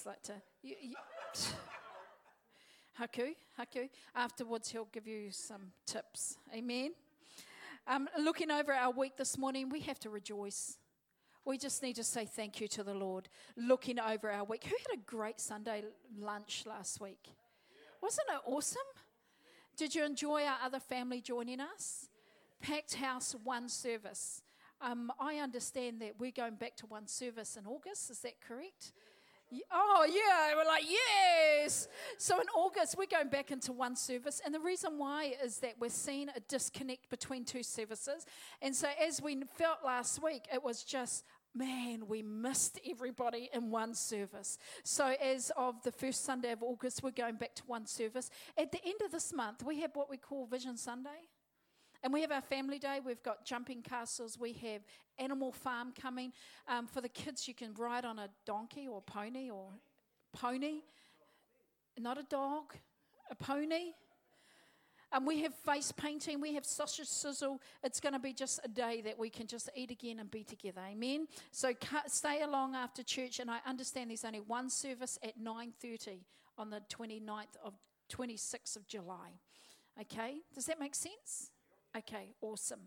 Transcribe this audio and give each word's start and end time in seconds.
just 0.00 0.06
like 0.06 0.22
to. 0.22 0.32
You, 0.62 0.76
you, 0.80 0.94
haku, 2.98 3.34
haku. 3.58 3.90
Afterwards, 4.14 4.70
he'll 4.70 4.88
give 4.90 5.06
you 5.06 5.30
some 5.30 5.72
tips. 5.84 6.38
Amen. 6.54 6.92
Um, 7.86 8.08
looking 8.18 8.50
over 8.50 8.72
our 8.72 8.92
week 8.92 9.18
this 9.18 9.36
morning, 9.36 9.68
we 9.68 9.80
have 9.80 10.00
to 10.00 10.08
rejoice. 10.08 10.78
We 11.44 11.58
just 11.58 11.82
need 11.82 11.96
to 11.96 12.04
say 12.04 12.24
thank 12.24 12.62
you 12.62 12.68
to 12.68 12.82
the 12.82 12.94
Lord. 12.94 13.28
Looking 13.58 13.98
over 13.98 14.30
our 14.30 14.44
week. 14.44 14.64
Who 14.64 14.74
had 14.88 14.98
a 14.98 15.02
great 15.04 15.38
Sunday 15.38 15.84
lunch 16.18 16.64
last 16.66 16.98
week? 16.98 17.28
Wasn't 18.00 18.26
it 18.30 18.40
awesome? 18.46 18.80
Did 19.76 19.94
you 19.94 20.06
enjoy 20.06 20.44
our 20.44 20.60
other 20.64 20.80
family 20.80 21.20
joining 21.20 21.60
us? 21.60 22.08
Packed 22.62 22.94
house, 22.94 23.36
one 23.44 23.68
service. 23.68 24.40
Um, 24.80 25.12
I 25.20 25.36
understand 25.36 26.00
that 26.00 26.14
we're 26.18 26.30
going 26.30 26.54
back 26.54 26.74
to 26.76 26.86
one 26.86 27.06
service 27.06 27.58
in 27.58 27.66
August. 27.66 28.10
Is 28.10 28.20
that 28.20 28.40
correct? 28.40 28.92
Oh, 29.72 30.06
yeah. 30.08 30.56
We're 30.56 30.66
like, 30.66 30.84
yes. 30.88 31.88
So 32.18 32.40
in 32.40 32.46
August, 32.54 32.96
we're 32.96 33.06
going 33.06 33.28
back 33.28 33.50
into 33.50 33.72
one 33.72 33.96
service. 33.96 34.40
And 34.44 34.54
the 34.54 34.60
reason 34.60 34.98
why 34.98 35.34
is 35.42 35.58
that 35.58 35.74
we're 35.80 35.88
seeing 35.88 36.28
a 36.28 36.40
disconnect 36.48 37.10
between 37.10 37.44
two 37.44 37.62
services. 37.62 38.26
And 38.62 38.74
so 38.74 38.88
as 39.00 39.20
we 39.20 39.42
felt 39.56 39.78
last 39.84 40.22
week, 40.22 40.44
it 40.52 40.62
was 40.62 40.84
just, 40.84 41.24
man, 41.54 42.06
we 42.06 42.22
missed 42.22 42.78
everybody 42.88 43.50
in 43.52 43.70
one 43.70 43.94
service. 43.94 44.58
So, 44.84 45.14
as 45.22 45.50
of 45.56 45.82
the 45.82 45.92
first 45.92 46.24
Sunday 46.24 46.52
of 46.52 46.62
August, 46.62 47.02
we're 47.02 47.10
going 47.10 47.36
back 47.36 47.54
to 47.56 47.62
one 47.66 47.86
service. 47.86 48.30
At 48.56 48.72
the 48.72 48.84
end 48.84 49.00
of 49.04 49.10
this 49.10 49.32
month, 49.32 49.64
we 49.64 49.80
have 49.80 49.94
what 49.94 50.08
we 50.08 50.16
call 50.16 50.46
Vision 50.46 50.76
Sunday. 50.76 51.28
And 52.02 52.12
we 52.12 52.22
have 52.22 52.32
our 52.32 52.40
family 52.40 52.78
day. 52.78 53.00
We've 53.04 53.22
got 53.22 53.44
jumping 53.44 53.82
castles. 53.82 54.38
We 54.38 54.54
have 54.54 54.82
Animal 55.18 55.52
Farm 55.52 55.92
coming. 55.92 56.32
Um, 56.66 56.86
for 56.86 57.00
the 57.00 57.08
kids, 57.08 57.46
you 57.46 57.54
can 57.54 57.74
ride 57.74 58.04
on 58.04 58.18
a 58.18 58.28
donkey 58.46 58.88
or 58.88 59.02
pony 59.02 59.50
or 59.50 59.68
pony. 60.32 60.80
Not 61.98 62.18
a 62.18 62.22
dog, 62.22 62.74
a 63.30 63.34
pony. 63.34 63.92
And 65.12 65.26
we 65.26 65.42
have 65.42 65.54
face 65.54 65.90
painting, 65.92 66.40
we 66.40 66.54
have 66.54 66.64
sausage 66.64 67.08
sizzle. 67.08 67.60
It's 67.82 67.98
going 67.98 68.12
to 68.12 68.20
be 68.20 68.32
just 68.32 68.60
a 68.64 68.68
day 68.68 69.00
that 69.02 69.18
we 69.18 69.28
can 69.28 69.48
just 69.48 69.68
eat 69.74 69.90
again 69.90 70.20
and 70.20 70.30
be 70.30 70.44
together. 70.44 70.82
Amen. 70.88 71.26
So 71.50 71.72
stay 72.06 72.42
along 72.42 72.76
after 72.76 73.02
church. 73.02 73.40
And 73.40 73.50
I 73.50 73.58
understand 73.66 74.10
there's 74.10 74.24
only 74.24 74.40
one 74.40 74.70
service 74.70 75.18
at 75.22 75.38
9:30 75.38 76.20
on 76.56 76.70
the 76.70 76.80
29th 76.88 77.56
of 77.64 77.74
26th 78.08 78.76
of 78.76 78.86
July. 78.86 79.32
Okay, 80.00 80.42
does 80.54 80.66
that 80.66 80.78
make 80.78 80.94
sense? 80.94 81.50
Okay, 81.96 82.34
awesome. 82.40 82.78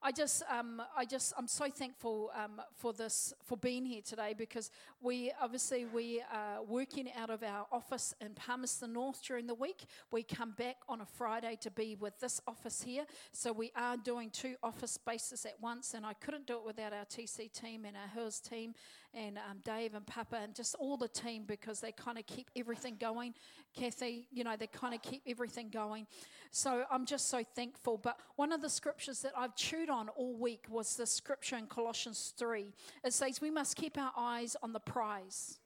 I 0.00 0.12
just, 0.12 0.44
um, 0.48 0.80
I 0.96 1.04
just, 1.04 1.32
I'm 1.36 1.48
so 1.48 1.68
thankful 1.70 2.30
um, 2.36 2.60
for 2.76 2.92
this, 2.92 3.32
for 3.42 3.56
being 3.56 3.84
here 3.84 4.02
today 4.02 4.32
because 4.36 4.70
we 5.00 5.32
obviously 5.42 5.86
we 5.86 6.22
are 6.32 6.62
working 6.62 7.08
out 7.18 7.30
of 7.30 7.42
our 7.42 7.66
office 7.72 8.14
in 8.20 8.34
Palmerston 8.34 8.92
North 8.92 9.20
during 9.26 9.48
the 9.48 9.54
week. 9.54 9.86
We 10.12 10.22
come 10.22 10.52
back 10.52 10.76
on 10.88 11.00
a 11.00 11.06
Friday 11.06 11.58
to 11.62 11.70
be 11.70 11.96
with 11.96 12.20
this 12.20 12.40
office 12.46 12.82
here, 12.82 13.06
so 13.32 13.50
we 13.50 13.72
are 13.74 13.96
doing 13.96 14.30
two 14.30 14.54
office 14.62 14.92
spaces 14.92 15.44
at 15.46 15.54
once. 15.60 15.94
And 15.94 16.06
I 16.06 16.12
couldn't 16.12 16.46
do 16.46 16.58
it 16.58 16.66
without 16.66 16.92
our 16.92 17.06
TC 17.06 17.50
team 17.50 17.84
and 17.84 17.96
our 17.96 18.08
Hills 18.14 18.38
team 18.40 18.74
and 19.14 19.38
um, 19.38 19.58
Dave 19.64 19.94
and 19.94 20.06
Papa 20.06 20.36
and 20.42 20.54
just 20.54 20.74
all 20.78 20.96
the 20.96 21.08
team 21.08 21.44
because 21.46 21.80
they 21.80 21.92
kind 21.92 22.18
of 22.18 22.26
keep 22.26 22.50
everything 22.56 22.96
going. 22.98 23.34
Kathy, 23.74 24.28
you 24.30 24.44
know, 24.44 24.56
they 24.56 24.66
kind 24.66 24.94
of 24.94 25.02
keep 25.02 25.22
everything 25.26 25.70
going. 25.70 26.06
So 26.50 26.84
I'm 26.90 27.06
just 27.06 27.28
so 27.28 27.42
thankful. 27.54 27.98
But 27.98 28.18
one 28.36 28.52
of 28.52 28.60
the 28.62 28.70
scriptures 28.70 29.20
that 29.22 29.32
I've 29.36 29.56
chewed 29.56 29.90
on 29.90 30.08
all 30.10 30.36
week 30.36 30.66
was 30.68 30.96
the 30.96 31.06
scripture 31.06 31.56
in 31.56 31.66
Colossians 31.66 32.34
3. 32.38 32.72
It 33.04 33.12
says, 33.12 33.40
We 33.40 33.50
must 33.50 33.76
keep 33.76 33.98
our 33.98 34.12
eyes 34.16 34.56
on 34.62 34.72
the 34.72 34.80
prize. 34.80 35.58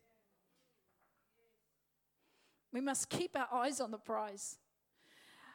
We 2.73 2.81
must 2.81 3.11
keep 3.11 3.37
our 3.37 3.49
eyes 3.53 3.81
on 3.81 3.91
the 3.91 3.99
prize. 3.99 4.57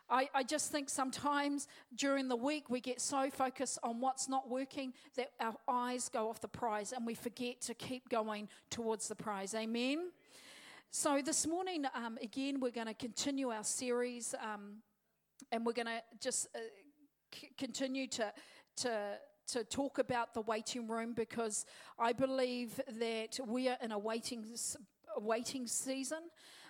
I, 0.10 0.30
I, 0.34 0.44
just 0.44 0.72
think 0.72 0.90
sometimes 0.90 1.68
during 1.96 2.30
the 2.30 2.36
week 2.36 2.70
we 2.70 2.80
get 2.80 3.02
so 3.02 3.30
focused 3.30 3.78
on 3.84 4.00
what's 4.00 4.30
not 4.30 4.50
working 4.50 4.94
that 5.18 5.32
our 5.40 5.56
eyes 5.68 6.08
go 6.10 6.30
off 6.30 6.40
the 6.40 6.48
prize 6.48 6.94
and 6.94 7.06
we 7.06 7.14
forget 7.14 7.60
to 7.62 7.74
keep 7.74 8.08
going 8.08 8.48
towards 8.70 9.08
the 9.10 9.16
prize. 9.16 9.54
Amen. 9.54 10.12
So, 10.92 11.22
this 11.22 11.46
morning, 11.46 11.86
um, 11.94 12.18
again, 12.22 12.62
we're 12.62 12.72
going 12.72 12.88
to 12.88 12.94
continue 12.94 13.50
our 13.50 13.66
series 13.66 14.34
um, 14.42 14.78
and 15.52 15.66
we're 15.66 15.74
going 15.74 15.88
to 15.88 16.02
just 16.22 16.48
uh, 16.56 16.60
c- 17.36 17.50
continue 17.58 18.08
to, 18.08 18.32
to, 18.78 19.18
to 19.48 19.64
talk 19.66 20.00
about 20.00 20.34
the 20.34 20.42
waiting 20.42 20.88
room 20.88 21.14
because 21.14 21.66
I 22.00 22.14
believe 22.14 22.80
that 23.00 23.40
we 23.46 23.68
are 23.68 23.78
in 23.82 23.92
a 23.92 24.00
waiting, 24.00 24.46
waiting 25.18 25.68
season. 25.68 26.30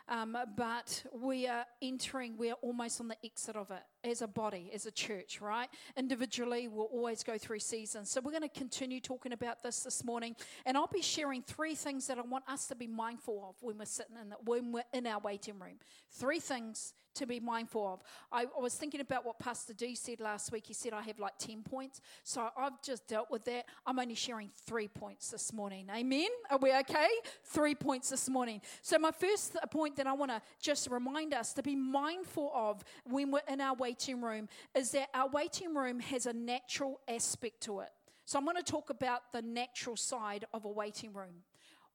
Um, 0.09 0.38
but 0.56 1.03
we 1.13 1.47
are 1.47 1.66
entering, 1.81 2.38
we 2.38 2.50
are 2.50 2.57
almost 2.62 3.01
on 3.01 3.09
the 3.09 3.18
exit 3.25 3.56
of 3.56 3.72
it 3.72 3.84
as 4.03 4.22
a 4.22 4.28
body, 4.28 4.72
as 4.74 4.85
a 4.85 4.91
church, 4.91 5.41
right? 5.41 5.69
Individually, 5.96 6.68
we'll 6.68 6.85
always 6.85 7.24
go 7.24 7.38
through 7.38 7.59
seasons. 7.59 8.09
So 8.09 8.22
we're 8.22 8.31
going 8.31 8.44
to 8.44 8.50
continue 8.50 9.00
talking 9.00 9.34
about 9.34 9.63
this 9.63 9.84
this 9.84 10.03
morning. 10.03 10.35
And 10.66 10.78
I'll 10.78 10.88
be 10.88 11.02
sharing 11.02 11.41
three 11.41 11.75
things 11.75 12.08
that 12.08 12.18
I 12.18 12.22
want 12.22 12.44
us 12.47 12.68
to 12.68 12.75
be 12.75 12.88
mindful 12.88 13.46
of 13.50 13.56
when 13.62 13.78
we're 13.78 13.85
sitting 13.85 14.16
in, 14.22 14.30
the, 14.30 14.35
when 14.44 14.72
we're 14.72 14.84
in 14.94 15.08
our 15.08 15.19
waiting 15.19 15.59
room. 15.59 15.80
Three 16.12 16.40
things 16.40 16.94
to 17.18 17.25
be 17.25 17.40
mindful 17.40 17.88
of. 17.88 18.03
I, 18.31 18.44
I 18.44 18.62
was 18.62 18.75
thinking 18.75 19.02
about 19.02 19.25
what 19.25 19.40
Pastor 19.40 19.74
D 19.74 19.96
said 19.96 20.19
last 20.19 20.52
week. 20.52 20.66
He 20.68 20.74
said 20.74 20.94
I 20.94 21.02
have 21.02 21.19
like 21.19 21.38
10 21.40 21.64
points. 21.64 22.00
So 22.24 22.47
I've 22.56 22.81
just 22.84 23.08
dealt 23.08 23.31
with 23.31 23.44
that. 23.46 23.66
I'm 23.85 23.97
only 23.97 24.16
sharing 24.16 24.50
three 24.66 24.88
points 24.88 25.31
this 25.31 25.52
morning. 25.52 25.88
Amen? 25.94 26.28
Are 26.50 26.59
we 26.59 26.74
okay? 26.75 27.09
Three 27.44 27.74
points 27.75 28.09
this 28.09 28.29
morning. 28.29 28.62
So, 28.81 29.00
my 29.00 29.12
first 29.12 29.58
point 29.72 29.96
that 29.96 30.08
I 30.08 30.14
want 30.14 30.31
to 30.31 30.41
just 30.62 30.90
remind 30.90 31.34
us 31.34 31.53
to 31.53 31.64
be 31.64 31.75
mindful 31.75 32.52
of 32.53 32.84
when 33.06 33.31
we're 33.31 33.41
in 33.50 33.62
our 33.62 33.75
waiting 33.75 33.87
room 34.22 34.48
is 34.75 34.92
that 34.92 35.09
our 35.14 35.30
waiting 35.30 35.74
room 35.74 36.00
has 36.00 36.25
a 36.25 36.34
natural 36.34 37.00
aspect 37.08 37.62
to 37.62 37.80
it. 37.81 37.90
So, 38.25 38.38
I'm 38.38 38.46
going 38.46 38.58
to 38.58 38.64
talk 38.64 38.90
about 38.90 39.31
the 39.31 39.42
natural 39.42 39.96
side 39.96 40.46
of 40.53 40.66
a 40.66 40.70
waiting 40.70 41.14
room. 41.14 41.44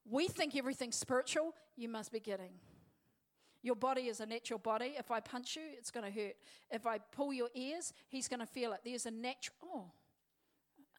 We 0.09 0.27
think 0.27 0.55
everything's 0.55 0.95
spiritual, 0.95 1.53
you 1.77 1.89
must 1.89 2.11
be 2.11 2.19
kidding. 2.19 2.53
Your 3.61 3.75
body 3.75 4.03
is 4.03 4.19
a 4.19 4.25
natural 4.25 4.59
body. 4.59 4.95
If 4.97 5.09
I 5.09 5.21
punch 5.21 5.55
you, 5.55 5.61
it's 5.77 5.89
going 5.89 6.05
to 6.05 6.11
hurt. 6.11 6.35
If 6.69 6.85
I 6.85 6.97
pull 6.97 7.31
your 7.31 7.47
ears, 7.55 7.93
he's 8.09 8.27
going 8.27 8.41
to 8.41 8.45
feel 8.45 8.73
it. 8.73 8.81
There's 8.83 9.05
a 9.05 9.11
natural. 9.11 9.55
Oh, 9.63 9.91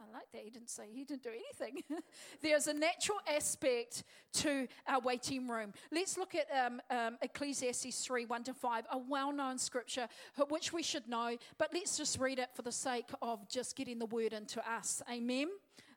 I 0.08 0.12
like 0.12 0.30
that. 0.32 0.42
He 0.42 0.50
didn't 0.50 0.70
say 0.70 0.84
he 0.92 1.04
didn't 1.04 1.22
do 1.22 1.30
anything. 1.30 1.82
There's 2.42 2.66
a 2.66 2.74
natural 2.74 3.18
aspect 3.26 4.04
to 4.34 4.66
our 4.86 5.00
waiting 5.00 5.48
room. 5.48 5.72
Let's 5.90 6.18
look 6.18 6.34
at 6.34 6.46
um, 6.54 6.80
um, 6.90 7.18
Ecclesiastes 7.22 8.04
3 8.04 8.26
1 8.26 8.44
to 8.44 8.54
5, 8.54 8.84
a 8.92 8.98
well 8.98 9.32
known 9.32 9.58
scripture 9.58 10.08
which 10.48 10.72
we 10.72 10.82
should 10.82 11.08
know, 11.08 11.36
but 11.58 11.70
let's 11.72 11.96
just 11.96 12.18
read 12.18 12.38
it 12.38 12.50
for 12.54 12.62
the 12.62 12.72
sake 12.72 13.08
of 13.22 13.48
just 13.48 13.76
getting 13.76 13.98
the 13.98 14.06
word 14.06 14.32
into 14.32 14.60
us. 14.70 15.02
Amen. 15.10 15.48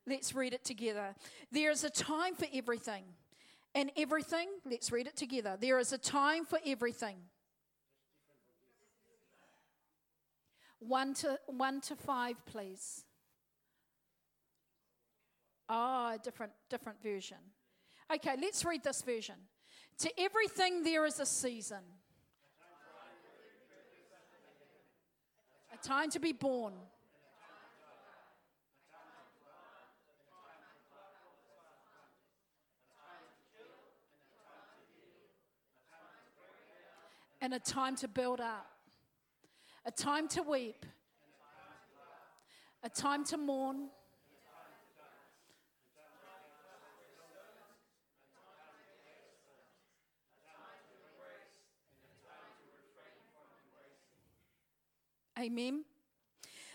Let's 0.05 0.33
read 0.33 0.53
it 0.53 0.63
together. 0.63 1.15
There 1.51 1.69
is 1.69 1.83
a 1.83 1.89
time 1.89 2.35
for 2.35 2.47
everything 2.53 3.03
and 3.75 3.91
everything, 3.97 4.47
let's 4.65 4.91
read 4.91 5.07
it 5.07 5.15
together. 5.15 5.57
There 5.59 5.77
is 5.77 5.93
a 5.93 5.97
time 5.97 6.45
for 6.45 6.59
everything. 6.65 7.17
One 10.79 11.13
to, 11.15 11.39
one 11.47 11.81
to 11.81 11.95
five, 11.95 12.43
please. 12.45 13.03
Ah, 15.69 16.13
oh, 16.13 16.17
different, 16.23 16.53
different 16.69 17.01
version. 17.01 17.37
Okay, 18.13 18.35
let's 18.41 18.63
read 18.63 18.83
this 18.83 19.01
version. 19.01 19.35
To 19.99 20.19
everything 20.19 20.83
there 20.83 21.05
is 21.05 21.19
a 21.19 21.25
season. 21.25 21.83
A 25.73 25.87
time 25.87 26.09
to 26.11 26.19
be 26.19 26.31
born 26.31 26.73
and 37.41 37.53
a 37.53 37.59
time 37.59 37.95
to 37.95 38.07
build 38.07 38.41
up, 38.41 38.67
a 39.85 39.91
time 39.91 40.27
to 40.29 40.41
weep, 40.43 40.85
a 42.83 42.89
time 42.89 43.23
to 43.25 43.37
mourn. 43.37 43.89
Amen. 55.37 55.83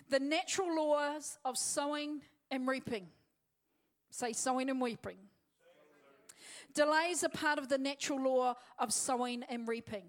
The 0.09 0.21
natural 0.21 0.75
laws 0.75 1.39
of 1.45 1.57
sowing 1.57 2.21
and 2.51 2.69
reaping. 2.69 3.09
Say 4.11 4.33
sowing 4.33 4.69
and 4.69 4.83
reaping. 4.83 5.17
Delays 6.75 7.23
are 7.25 7.29
part 7.29 7.59
of 7.59 7.69
the 7.69 7.79
natural 7.79 8.23
law 8.23 8.55
of 8.79 8.93
sowing 8.93 9.43
and 9.49 9.69
reaping. 9.69 10.05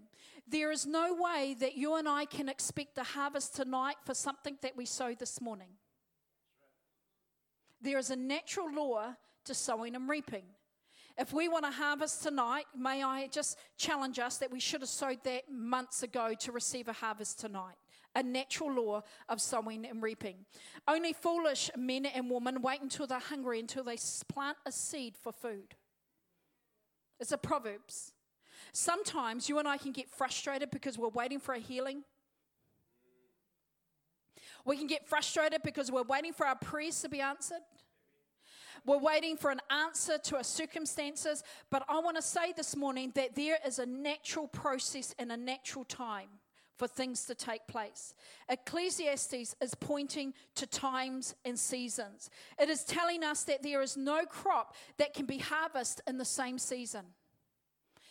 There 0.47 0.71
is 0.71 0.85
no 0.85 1.13
way 1.13 1.55
that 1.59 1.75
you 1.75 1.95
and 1.95 2.07
I 2.07 2.25
can 2.25 2.49
expect 2.49 2.97
a 2.97 3.03
harvest 3.03 3.55
tonight 3.55 3.95
for 4.05 4.13
something 4.13 4.57
that 4.61 4.75
we 4.75 4.85
sowed 4.85 5.19
this 5.19 5.41
morning. 5.41 5.69
There 7.81 7.97
is 7.97 8.11
a 8.11 8.15
natural 8.15 8.73
law 8.73 9.15
to 9.45 9.53
sowing 9.53 9.95
and 9.95 10.09
reaping. 10.09 10.43
If 11.17 11.31
we 11.31 11.47
want 11.47 11.65
to 11.65 11.71
harvest 11.71 12.23
tonight, 12.23 12.65
may 12.75 13.03
I 13.03 13.27
just 13.27 13.57
challenge 13.77 14.19
us 14.19 14.37
that 14.37 14.51
we 14.51 14.59
should 14.59 14.81
have 14.81 14.89
sowed 14.89 15.23
that 15.25 15.51
months 15.51 16.01
ago 16.01 16.33
to 16.39 16.51
receive 16.51 16.87
a 16.87 16.93
harvest 16.93 17.39
tonight. 17.39 17.75
A 18.15 18.21
natural 18.21 18.71
law 18.71 19.03
of 19.27 19.41
sowing 19.41 19.85
and 19.85 20.03
reaping. 20.03 20.45
Only 20.87 21.13
foolish 21.13 21.71
men 21.75 22.05
and 22.05 22.29
women 22.29 22.61
wait 22.61 22.81
until 22.81 23.07
they're 23.07 23.19
hungry 23.19 23.59
until 23.59 23.83
they 23.83 23.97
plant 24.27 24.57
a 24.65 24.71
seed 24.71 25.15
for 25.17 25.31
food. 25.31 25.75
It's 27.19 27.31
a 27.31 27.37
Proverbs. 27.37 28.13
Sometimes 28.71 29.49
you 29.49 29.59
and 29.59 29.67
I 29.67 29.77
can 29.77 29.91
get 29.91 30.09
frustrated 30.09 30.69
because 30.71 30.97
we're 30.97 31.09
waiting 31.09 31.39
for 31.39 31.53
a 31.53 31.59
healing. 31.59 32.03
We 34.65 34.77
can 34.77 34.87
get 34.87 35.07
frustrated 35.07 35.61
because 35.63 35.91
we're 35.91 36.03
waiting 36.03 36.33
for 36.33 36.45
our 36.45 36.55
prayers 36.55 37.01
to 37.01 37.09
be 37.09 37.21
answered. 37.21 37.61
We're 38.85 38.97
waiting 38.97 39.37
for 39.37 39.51
an 39.51 39.61
answer 39.69 40.17
to 40.17 40.37
our 40.37 40.43
circumstances. 40.43 41.43
But 41.69 41.83
I 41.87 41.99
want 41.99 42.17
to 42.17 42.21
say 42.21 42.53
this 42.55 42.75
morning 42.75 43.11
that 43.15 43.35
there 43.35 43.57
is 43.65 43.79
a 43.79 43.85
natural 43.85 44.47
process 44.47 45.15
and 45.17 45.31
a 45.31 45.37
natural 45.37 45.85
time 45.85 46.29
for 46.77 46.87
things 46.87 47.25
to 47.25 47.35
take 47.35 47.67
place. 47.67 48.13
Ecclesiastes 48.49 49.55
is 49.61 49.75
pointing 49.79 50.33
to 50.55 50.65
times 50.65 51.35
and 51.45 51.57
seasons. 51.57 52.29
It 52.59 52.69
is 52.69 52.83
telling 52.83 53.23
us 53.23 53.43
that 53.43 53.63
there 53.63 53.81
is 53.81 53.95
no 53.95 54.25
crop 54.25 54.75
that 54.97 55.13
can 55.13 55.25
be 55.25 55.37
harvested 55.37 56.03
in 56.07 56.17
the 56.17 56.25
same 56.25 56.57
season. 56.57 57.05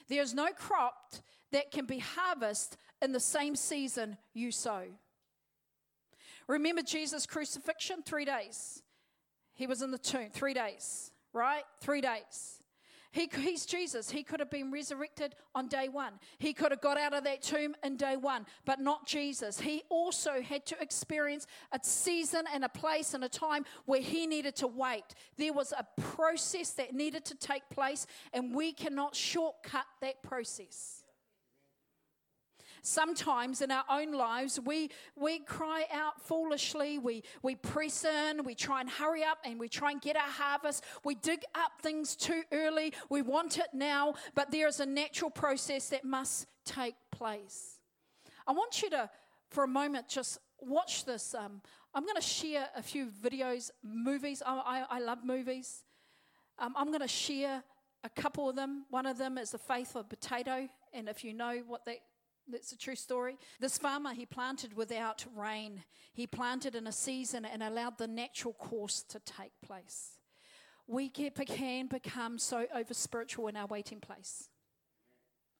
There 0.09 0.23
is 0.23 0.35
no 0.35 0.49
crop 0.53 1.14
that 1.53 1.70
can 1.70 1.87
be 1.87 1.99
harvested 1.99 2.79
in 3.00 3.12
the 3.12 3.20
same 3.20 3.56
season 3.56 4.17
you 4.35 4.50
sow. 4.50 4.85
Remember 6.49 6.82
Jesus' 6.82 7.26
crucifixion? 7.26 8.03
Three 8.03 8.25
days. 8.25 8.82
He 9.55 9.67
was 9.67 9.82
in 9.82 9.91
the 9.91 9.99
tomb, 9.99 10.31
three 10.32 10.55
days, 10.55 11.12
right? 11.32 11.64
Three 11.81 12.00
days. 12.00 12.62
He, 13.12 13.29
he's 13.41 13.67
Jesus. 13.67 14.11
He 14.11 14.23
could 14.23 14.41
have 14.41 14.50
been 14.50 14.73
resurrected 14.73 15.35
on 15.55 15.69
day 15.69 15.88
one. 15.88 16.14
He 16.38 16.55
could 16.55 16.70
have 16.73 16.81
got 16.81 16.97
out 16.97 17.12
of 17.12 17.25
that 17.25 17.43
tomb 17.43 17.75
in 17.85 17.97
day 17.97 18.17
one, 18.17 18.47
but 18.64 18.81
not 18.81 19.06
Jesus. 19.06 19.61
He 19.61 19.82
also 19.91 20.41
had 20.41 20.64
to 20.67 20.81
experience 20.81 21.47
a 21.73 21.79
season 21.82 22.44
and 22.53 22.64
a 22.64 22.70
place 22.70 23.12
and 23.12 23.23
a 23.23 23.29
time 23.29 23.67
where 23.85 24.00
he 24.00 24.26
needed 24.26 24.56
to 24.56 24.67
wait. 24.67 25.05
There 25.37 25.53
was 25.53 25.73
a 25.73 25.87
process 26.00 26.70
that 26.70 26.94
needed 26.94 27.26
to 27.26 27.35
take 27.35 27.69
place, 27.69 28.06
and 28.32 28.55
we 28.55 28.73
cannot 28.73 29.14
shortcut 29.14 29.85
that 30.00 30.23
process. 30.23 31.01
Sometimes 32.84 33.62
in 33.62 33.70
our 33.70 33.84
own 33.88 34.12
lives, 34.12 34.58
we, 34.58 34.90
we 35.14 35.38
cry 35.38 35.84
out 35.93 36.20
foolishly, 36.20 36.99
we, 36.99 37.23
we 37.40 37.55
press 37.55 38.05
in, 38.05 38.43
we 38.43 38.56
try 38.56 38.81
and 38.81 38.90
hurry 38.90 39.23
up 39.23 39.38
and 39.44 39.61
we 39.61 39.69
try 39.69 39.93
and 39.93 40.00
get 40.00 40.17
our 40.17 40.23
harvest. 40.23 40.82
We 41.05 41.14
dig 41.14 41.44
up 41.55 41.81
things 41.81 42.17
too 42.17 42.43
early, 42.50 42.93
we 43.08 43.23
want 43.23 43.58
it 43.58 43.69
now, 43.73 44.14
but 44.34 44.50
there 44.50 44.67
is 44.67 44.81
a 44.81 44.87
natural 44.87 45.31
process 45.31 45.90
that 45.90 46.05
must 46.05 46.49
take 46.64 46.96
place. 47.12 47.79
I 48.49 48.52
want 48.52 48.82
you 48.82 48.90
to, 48.90 49.08
for 49.50 49.62
a 49.62 49.69
moment, 49.69 50.08
just 50.08 50.38
watch 50.61 51.05
this. 51.05 51.37
Um, 51.37 51.62
I'm 51.94 52.02
going 52.02 52.17
to 52.17 52.20
share 52.20 52.67
a 52.76 52.82
few 52.82 53.06
videos, 53.06 53.70
movies. 53.85 54.43
I, 54.44 54.85
I, 54.90 54.96
I 54.96 55.00
love 55.00 55.25
movies. 55.25 55.85
Um, 56.58 56.75
I'm 56.76 56.88
going 56.88 57.00
to 57.00 57.08
share 57.08 57.62
a 58.02 58.08
couple 58.08 58.49
of 58.49 58.56
them. 58.56 58.87
One 58.90 59.06
of 59.06 59.19
them 59.19 59.38
is 59.38 59.50
The 59.50 59.58
Faith 59.58 59.94
of 59.94 60.08
Potato. 60.08 60.69
And 60.93 61.08
if 61.08 61.23
you 61.23 61.32
know 61.32 61.62
what 61.67 61.85
that 61.87 61.99
that's 62.49 62.73
a 62.73 62.77
true 62.77 62.97
story. 62.97 63.39
This 63.61 63.79
farmer, 63.79 64.12
he 64.15 64.27
planted 64.27 64.77
without 64.77 65.25
rain. 65.35 65.83
He 66.12 66.27
planted 66.27 66.75
in 66.75 66.87
a 66.87 66.93
season 66.93 67.44
and 67.44 67.62
allowed 67.62 67.99
the 67.99 68.06
natural 68.06 68.55
course 68.55 69.03
to 69.09 69.21
take 69.21 69.53
place. 69.65 70.19
We 70.87 71.09
can 71.09 71.87
become 71.87 72.39
so 72.39 72.67
over 72.75 72.94
spiritual 72.94 73.49
in 73.49 73.56
our 73.56 73.67
waiting 73.67 74.00
place. 74.00 74.49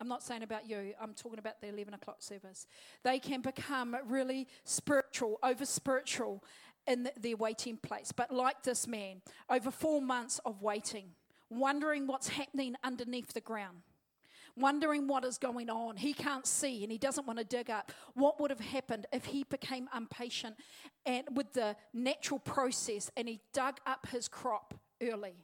I'm 0.01 0.09
not 0.09 0.23
saying 0.23 0.43
about 0.43 0.69
you, 0.69 0.95
I'm 1.01 1.15
talking 1.15 1.39
about 1.39 1.61
the 1.61 1.69
11 1.69 1.95
o'clock 1.95 2.23
service. 2.23 2.67
They 3.05 3.21
can 3.21 3.41
become 3.41 3.97
really 4.07 4.49
spiritual, 4.65 5.39
over 5.45 5.65
spiritual 5.65 6.43
in 6.89 7.09
their 7.17 7.37
waiting 7.37 7.77
place. 7.77 8.11
But 8.11 8.33
like 8.33 8.65
this 8.65 8.89
man, 8.89 9.23
over 9.49 9.71
four 9.71 10.03
months 10.03 10.41
of 10.45 10.61
waiting, 10.61 11.11
wondering 11.51 12.09
what's 12.09 12.29
happening 12.29 12.75
underneath 12.83 13.33
the 13.33 13.41
ground 13.41 13.83
wondering 14.57 15.07
what 15.07 15.25
is 15.25 15.39
going 15.39 15.71
on. 15.71 15.97
He 15.97 16.13
can't 16.13 16.47
see 16.47 16.83
and 16.83 16.93
he 16.93 16.99
doesn't 16.99 17.27
want 17.27 17.39
to 17.39 17.45
dig 17.45 17.71
up. 17.71 17.93
What 18.15 18.41
would 18.41 18.51
have 18.51 18.61
happened 18.61 19.07
if 19.13 19.25
he 19.25 19.45
became 19.45 19.89
impatient 19.97 20.57
and 21.07 21.27
with 21.35 21.53
the 21.53 21.77
natural 21.93 22.39
process 22.39 23.11
and 23.17 23.29
he 23.29 23.41
dug 23.53 23.79
up 23.87 24.07
his 24.11 24.29
crop 24.29 24.75
early? 25.03 25.35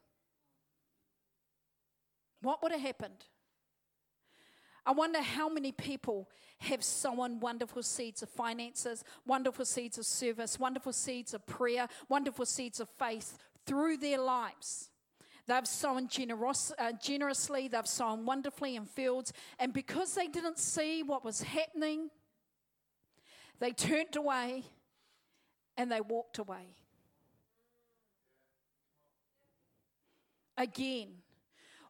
What 2.42 2.62
would 2.62 2.72
have 2.72 2.80
happened? 2.80 3.24
I 4.86 4.92
wonder 4.92 5.20
how 5.20 5.50
many 5.50 5.72
people 5.72 6.30
have 6.60 6.82
sown 6.82 7.40
wonderful 7.40 7.82
seeds 7.82 8.22
of 8.22 8.30
finances, 8.30 9.04
wonderful 9.26 9.66
seeds 9.66 9.98
of 9.98 10.06
service, 10.06 10.58
wonderful 10.58 10.94
seeds 10.94 11.34
of 11.34 11.46
prayer, 11.46 11.88
wonderful 12.08 12.46
seeds 12.46 12.80
of 12.80 12.88
faith 12.98 13.36
through 13.66 13.98
their 13.98 14.18
lives. 14.18 14.88
They've 15.48 15.66
sown 15.66 16.08
generos- 16.08 16.72
uh, 16.78 16.92
generously, 16.92 17.68
they've 17.68 17.86
sown 17.86 18.26
wonderfully 18.26 18.76
in 18.76 18.84
fields, 18.84 19.32
and 19.58 19.72
because 19.72 20.14
they 20.14 20.28
didn't 20.28 20.58
see 20.58 21.02
what 21.02 21.24
was 21.24 21.40
happening, 21.40 22.10
they 23.58 23.72
turned 23.72 24.14
away 24.14 24.64
and 25.78 25.90
they 25.90 26.02
walked 26.02 26.38
away. 26.38 26.76
Again, 30.58 31.08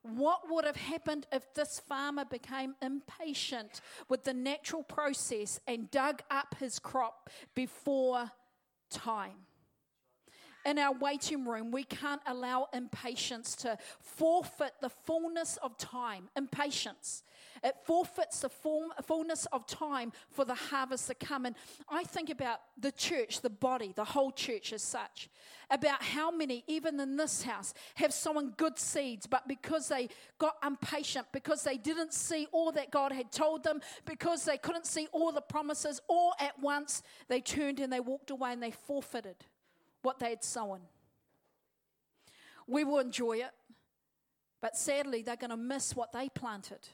what 0.02 0.48
would 0.48 0.64
have 0.64 0.76
happened 0.76 1.26
if 1.32 1.52
this 1.54 1.80
farmer 1.80 2.24
became 2.24 2.76
impatient 2.80 3.80
with 4.08 4.22
the 4.22 4.34
natural 4.34 4.84
process 4.84 5.58
and 5.66 5.90
dug 5.90 6.22
up 6.30 6.54
his 6.60 6.78
crop 6.78 7.28
before 7.56 8.30
time? 8.88 9.46
In 10.68 10.78
our 10.78 10.92
waiting 10.92 11.46
room, 11.46 11.70
we 11.70 11.82
can't 11.82 12.20
allow 12.26 12.68
impatience 12.74 13.56
to 13.56 13.78
forfeit 14.00 14.74
the 14.82 14.90
fullness 14.90 15.56
of 15.62 15.78
time. 15.78 16.28
Impatience. 16.36 17.22
It 17.64 17.74
forfeits 17.84 18.40
the 18.40 18.50
fullness 18.50 19.46
of 19.46 19.66
time 19.66 20.12
for 20.30 20.44
the 20.44 20.54
harvest 20.54 21.08
to 21.08 21.14
come. 21.14 21.46
And 21.46 21.56
I 21.88 22.04
think 22.04 22.28
about 22.28 22.60
the 22.78 22.92
church, 22.92 23.40
the 23.40 23.50
body, 23.50 23.92
the 23.96 24.04
whole 24.04 24.30
church 24.30 24.72
as 24.72 24.82
such, 24.82 25.30
about 25.70 26.02
how 26.02 26.30
many, 26.30 26.64
even 26.66 27.00
in 27.00 27.16
this 27.16 27.42
house, 27.42 27.72
have 27.94 28.12
sown 28.12 28.50
good 28.50 28.78
seeds, 28.78 29.26
but 29.26 29.48
because 29.48 29.88
they 29.88 30.08
got 30.38 30.56
impatient, 30.64 31.26
because 31.32 31.62
they 31.62 31.78
didn't 31.78 32.12
see 32.12 32.46
all 32.52 32.70
that 32.72 32.90
God 32.90 33.10
had 33.10 33.32
told 33.32 33.64
them, 33.64 33.80
because 34.04 34.44
they 34.44 34.58
couldn't 34.58 34.86
see 34.86 35.08
all 35.12 35.32
the 35.32 35.40
promises 35.40 36.00
all 36.08 36.34
at 36.38 36.60
once, 36.60 37.02
they 37.28 37.40
turned 37.40 37.80
and 37.80 37.92
they 37.92 38.00
walked 38.00 38.30
away 38.30 38.52
and 38.52 38.62
they 38.62 38.70
forfeited 38.70 39.36
what 40.02 40.18
they 40.18 40.30
had 40.30 40.44
sown. 40.44 40.80
We 42.66 42.84
will 42.84 42.98
enjoy 42.98 43.38
it, 43.38 43.50
but 44.60 44.76
sadly, 44.76 45.22
they're 45.22 45.36
going 45.36 45.50
to 45.50 45.56
miss 45.56 45.96
what 45.96 46.12
they 46.12 46.28
planted. 46.28 46.88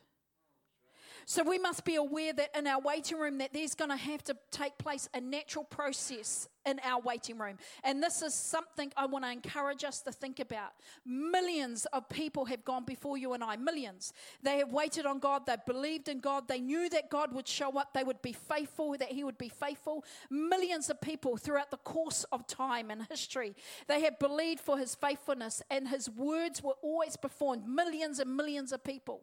So 1.26 1.43
we 1.43 1.59
must 1.59 1.85
be 1.85 1.97
aware 1.97 2.33
that 2.33 2.57
in 2.57 2.66
our 2.66 2.81
waiting 2.81 3.19
room 3.19 3.38
that 3.38 3.52
there's 3.52 3.75
going 3.75 3.90
to 3.90 3.97
have 3.97 4.23
to 4.25 4.37
take 4.50 4.76
place 4.78 5.09
a 5.14 5.21
natural 5.21 5.64
process 5.64 6.49
in 6.66 6.81
our 6.83 7.00
waiting 7.00 7.38
room. 7.38 7.59
And 7.83 8.02
this 8.02 8.23
is 8.23 8.35
something 8.35 8.93
I 8.97 9.07
want 9.07 9.25
to 9.25 9.31
encourage 9.31 9.85
us 9.85 10.00
to 10.02 10.12
think 10.12 10.40
about. 10.40 10.73
Millions 11.04 11.87
of 11.87 12.09
people 12.09 12.47
have 12.47 12.64
gone 12.64 12.85
before 12.85 13.19
you 13.19 13.33
and 13.35 13.45
I, 13.45 13.57
millions. 13.57 14.12
They 14.43 14.59
have 14.59 14.73
waited 14.73 15.07
on 15.07 15.19
God, 15.19 15.47
they 15.47 15.57
believed 15.66 16.09
in 16.09 16.21
God, 16.21 16.49
they 16.49 16.61
knew 16.61 16.88
that 16.90 17.11
God 17.11 17.33
would 17.35 17.49
show 17.49 17.78
up, 17.78 17.93
they 17.95 18.04
would 18.04 18.23
be 18.23 18.33
faithful, 18.33 18.97
that 18.99 19.12
he 19.12 19.25
would 19.25 19.38
be 19.38 19.49
faithful. 19.49 20.04
Millions 20.31 20.88
of 20.90 21.00
people 21.00 21.37
throughout 21.37 21.71
the 21.71 21.76
course 21.78 22.25
of 22.33 22.47
time 22.47 22.90
and 22.90 23.07
history, 23.11 23.54
they 23.87 24.02
have 24.02 24.19
believed 24.19 24.61
for 24.61 24.78
his 24.78 24.95
faithfulness 24.95 25.62
and 25.71 25.88
his 25.88 26.09
words 26.11 26.62
were 26.62 26.76
always 26.83 27.16
performed. 27.16 27.66
Millions 27.66 28.19
and 28.19 28.35
millions 28.35 28.73
of 28.73 28.83
people. 28.83 29.23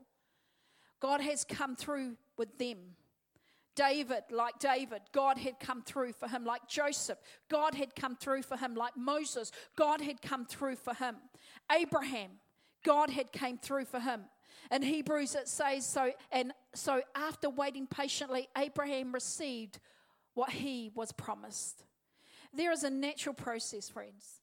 God 1.02 1.22
has 1.22 1.44
come 1.44 1.76
through 1.76 2.18
with 2.38 2.58
them. 2.58 2.78
David, 3.76 4.24
like 4.30 4.60
David, 4.60 5.02
God 5.14 5.38
had 5.38 5.60
come 5.60 5.82
through 5.82 6.14
for 6.14 6.28
him. 6.28 6.44
Like 6.44 6.68
Joseph, 6.68 7.18
God 7.50 7.74
had 7.74 7.96
come 7.96 8.16
through 8.16 8.44
for 8.44 8.58
him. 8.58 8.76
Like 8.76 8.98
Moses, 8.98 9.52
God 9.78 10.02
had 10.02 10.22
come 10.22 10.46
through 10.46 10.76
for 10.76 10.94
him. 10.94 11.16
Abraham, 11.72 12.32
God 12.84 13.10
had 13.10 13.32
came 13.32 13.58
through 13.58 13.86
for 13.86 14.00
him. 14.00 14.24
In 14.70 14.84
Hebrews 14.84 15.36
it 15.36 15.48
says 15.48 15.86
so, 15.86 16.12
and 16.32 16.54
so 16.76 17.02
after 17.16 17.50
waiting 17.50 17.88
patiently, 17.88 18.48
Abraham 18.58 19.14
received 19.14 19.80
what 20.34 20.50
he 20.52 20.92
was 20.94 21.12
promised. 21.12 21.84
There 22.54 22.72
is 22.72 22.84
a 22.84 22.90
natural 22.90 23.34
process, 23.34 23.90
friends. 23.90 24.41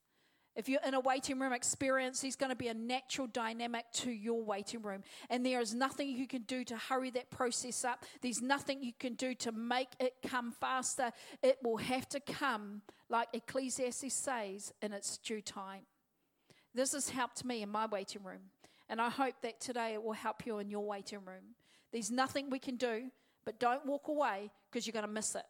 If 0.58 0.68
you're 0.68 0.80
in 0.84 0.94
a 0.94 0.98
waiting 0.98 1.38
room 1.38 1.52
experience, 1.52 2.20
there's 2.20 2.34
going 2.34 2.50
to 2.50 2.56
be 2.56 2.66
a 2.66 2.74
natural 2.74 3.28
dynamic 3.28 3.84
to 3.92 4.10
your 4.10 4.42
waiting 4.42 4.82
room. 4.82 5.04
And 5.30 5.46
there 5.46 5.60
is 5.60 5.72
nothing 5.72 6.08
you 6.08 6.26
can 6.26 6.42
do 6.42 6.64
to 6.64 6.76
hurry 6.76 7.10
that 7.10 7.30
process 7.30 7.84
up. 7.84 8.04
There's 8.22 8.42
nothing 8.42 8.82
you 8.82 8.92
can 8.98 9.14
do 9.14 9.34
to 9.36 9.52
make 9.52 9.90
it 10.00 10.14
come 10.26 10.50
faster. 10.50 11.12
It 11.44 11.58
will 11.62 11.76
have 11.76 12.08
to 12.08 12.18
come, 12.18 12.82
like 13.08 13.28
Ecclesiastes 13.32 14.12
says, 14.12 14.72
in 14.82 14.92
its 14.92 15.18
due 15.18 15.40
time. 15.40 15.82
This 16.74 16.92
has 16.92 17.10
helped 17.10 17.44
me 17.44 17.62
in 17.62 17.68
my 17.68 17.86
waiting 17.86 18.24
room. 18.24 18.50
And 18.88 19.00
I 19.00 19.10
hope 19.10 19.34
that 19.42 19.60
today 19.60 19.94
it 19.94 20.02
will 20.02 20.12
help 20.12 20.44
you 20.44 20.58
in 20.58 20.70
your 20.70 20.84
waiting 20.84 21.20
room. 21.24 21.54
There's 21.92 22.10
nothing 22.10 22.50
we 22.50 22.58
can 22.58 22.74
do, 22.74 23.12
but 23.44 23.60
don't 23.60 23.86
walk 23.86 24.08
away 24.08 24.50
because 24.68 24.88
you're 24.88 24.92
going 24.92 25.06
to 25.06 25.12
miss 25.12 25.36
it. 25.36 25.46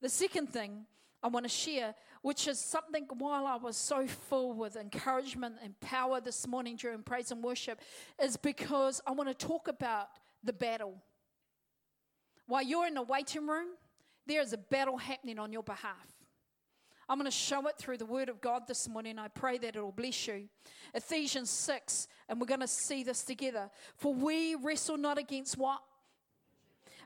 The 0.00 0.08
second 0.08 0.46
thing 0.46 0.86
I 1.22 1.28
want 1.28 1.44
to 1.44 1.50
share, 1.50 1.94
which 2.22 2.48
is 2.48 2.58
something 2.58 3.06
while 3.18 3.46
I 3.46 3.56
was 3.56 3.76
so 3.76 4.06
full 4.06 4.54
with 4.54 4.76
encouragement 4.76 5.56
and 5.62 5.78
power 5.80 6.20
this 6.20 6.46
morning 6.46 6.76
during 6.76 7.02
praise 7.02 7.30
and 7.30 7.42
worship, 7.42 7.80
is 8.22 8.36
because 8.36 9.00
I 9.06 9.12
want 9.12 9.28
to 9.28 9.46
talk 9.46 9.68
about 9.68 10.08
the 10.42 10.52
battle. 10.52 10.94
While 12.46 12.62
you're 12.62 12.86
in 12.86 12.94
the 12.94 13.02
waiting 13.02 13.46
room, 13.46 13.68
there 14.26 14.40
is 14.40 14.52
a 14.52 14.58
battle 14.58 14.96
happening 14.96 15.38
on 15.38 15.52
your 15.52 15.62
behalf. 15.62 16.08
I'm 17.08 17.18
going 17.18 17.30
to 17.30 17.36
show 17.36 17.66
it 17.66 17.76
through 17.78 17.98
the 17.98 18.06
Word 18.06 18.28
of 18.28 18.40
God 18.40 18.62
this 18.66 18.88
morning. 18.88 19.18
I 19.18 19.28
pray 19.28 19.58
that 19.58 19.76
it 19.76 19.82
will 19.82 19.92
bless 19.92 20.26
you. 20.28 20.48
Ephesians 20.94 21.50
6, 21.50 22.08
and 22.28 22.40
we're 22.40 22.46
going 22.46 22.60
to 22.60 22.68
see 22.68 23.02
this 23.02 23.24
together. 23.24 23.68
For 23.96 24.14
we 24.14 24.54
wrestle 24.54 24.96
not 24.96 25.18
against 25.18 25.58
what? 25.58 25.80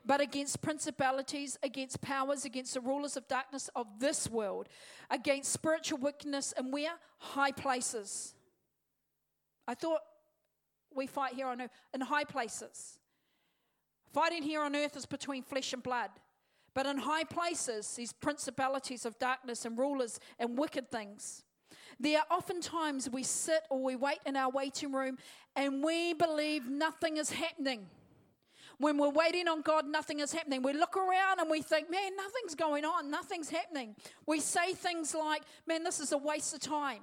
But 0.07 0.21
against 0.21 0.61
principalities, 0.61 1.59
against 1.61 1.99
powers, 1.99 2.45
against 2.45 2.73
the 2.73 2.79
rulers 2.79 3.17
of 3.17 3.27
darkness 3.27 3.69
of 3.75 3.87
this 3.99 4.29
world, 4.29 4.69
against 5.11 5.51
spiritual 5.51 5.97
wickedness, 5.97 6.53
and 6.55 6.71
where? 6.71 6.93
High 7.17 7.51
places. 7.51 8.33
I 9.67 9.73
thought 9.75 9.99
we 10.95 11.07
fight 11.07 11.33
here 11.33 11.47
on 11.47 11.61
earth 11.61 11.71
in 11.93 11.99
high 11.99 12.23
places. 12.23 12.99
Fighting 14.13 14.43
here 14.43 14.61
on 14.61 14.77
earth 14.77 14.95
is 14.95 15.05
between 15.05 15.43
flesh 15.43 15.73
and 15.73 15.83
blood. 15.83 16.09
But 16.73 16.85
in 16.85 16.99
high 16.99 17.25
places, 17.25 17.93
these 17.95 18.13
principalities 18.13 19.05
of 19.05 19.19
darkness 19.19 19.65
and 19.65 19.77
rulers 19.77 20.21
and 20.39 20.57
wicked 20.57 20.89
things. 20.89 21.43
There 21.99 22.19
are 22.19 22.25
often 22.31 22.61
times 22.61 23.09
we 23.09 23.23
sit 23.23 23.63
or 23.69 23.83
we 23.83 23.97
wait 23.97 24.19
in 24.25 24.37
our 24.37 24.49
waiting 24.49 24.93
room 24.93 25.17
and 25.55 25.83
we 25.83 26.13
believe 26.13 26.69
nothing 26.69 27.17
is 27.17 27.31
happening. 27.31 27.87
When 28.79 28.97
we're 28.97 29.09
waiting 29.09 29.47
on 29.47 29.61
God, 29.61 29.87
nothing 29.87 30.19
is 30.19 30.31
happening. 30.31 30.61
We 30.61 30.73
look 30.73 30.95
around 30.95 31.39
and 31.39 31.49
we 31.49 31.61
think, 31.61 31.89
man, 31.89 32.15
nothing's 32.15 32.53
going 32.53 32.85
on, 32.85 33.09
nothing's 33.09 33.49
happening. 33.49 33.95
We 34.27 34.39
say 34.39 34.73
things 34.73 35.15
like, 35.15 35.41
man, 35.65 35.83
this 35.83 35.99
is 35.99 36.11
a 36.11 36.17
waste 36.17 36.53
of 36.53 36.59
time. 36.59 37.01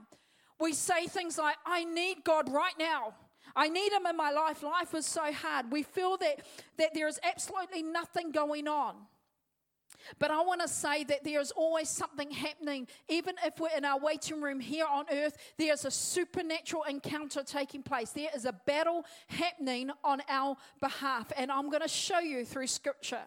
We 0.60 0.72
say 0.72 1.06
things 1.06 1.36
like, 1.36 1.56
I 1.66 1.84
need 1.84 2.22
God 2.22 2.52
right 2.52 2.74
now. 2.78 3.14
I 3.56 3.68
need 3.68 3.92
him 3.92 4.06
in 4.06 4.16
my 4.16 4.30
life. 4.30 4.62
Life 4.62 4.94
is 4.94 5.06
so 5.06 5.32
hard. 5.32 5.70
We 5.70 5.82
feel 5.82 6.16
that, 6.18 6.40
that 6.78 6.94
there 6.94 7.08
is 7.08 7.18
absolutely 7.22 7.82
nothing 7.82 8.30
going 8.30 8.68
on. 8.68 8.94
But 10.18 10.30
I 10.30 10.40
want 10.42 10.60
to 10.60 10.68
say 10.68 11.04
that 11.04 11.24
there 11.24 11.40
is 11.40 11.50
always 11.52 11.88
something 11.88 12.30
happening. 12.30 12.86
Even 13.08 13.34
if 13.44 13.58
we're 13.58 13.76
in 13.76 13.84
our 13.84 13.98
waiting 13.98 14.40
room 14.40 14.60
here 14.60 14.86
on 14.90 15.06
earth, 15.10 15.36
there's 15.58 15.84
a 15.84 15.90
supernatural 15.90 16.84
encounter 16.84 17.42
taking 17.42 17.82
place. 17.82 18.10
There 18.10 18.30
is 18.34 18.44
a 18.44 18.52
battle 18.52 19.04
happening 19.28 19.90
on 20.02 20.22
our 20.28 20.56
behalf. 20.80 21.32
And 21.36 21.50
I'm 21.50 21.70
going 21.70 21.82
to 21.82 21.88
show 21.88 22.20
you 22.20 22.44
through 22.44 22.66
scripture. 22.66 23.22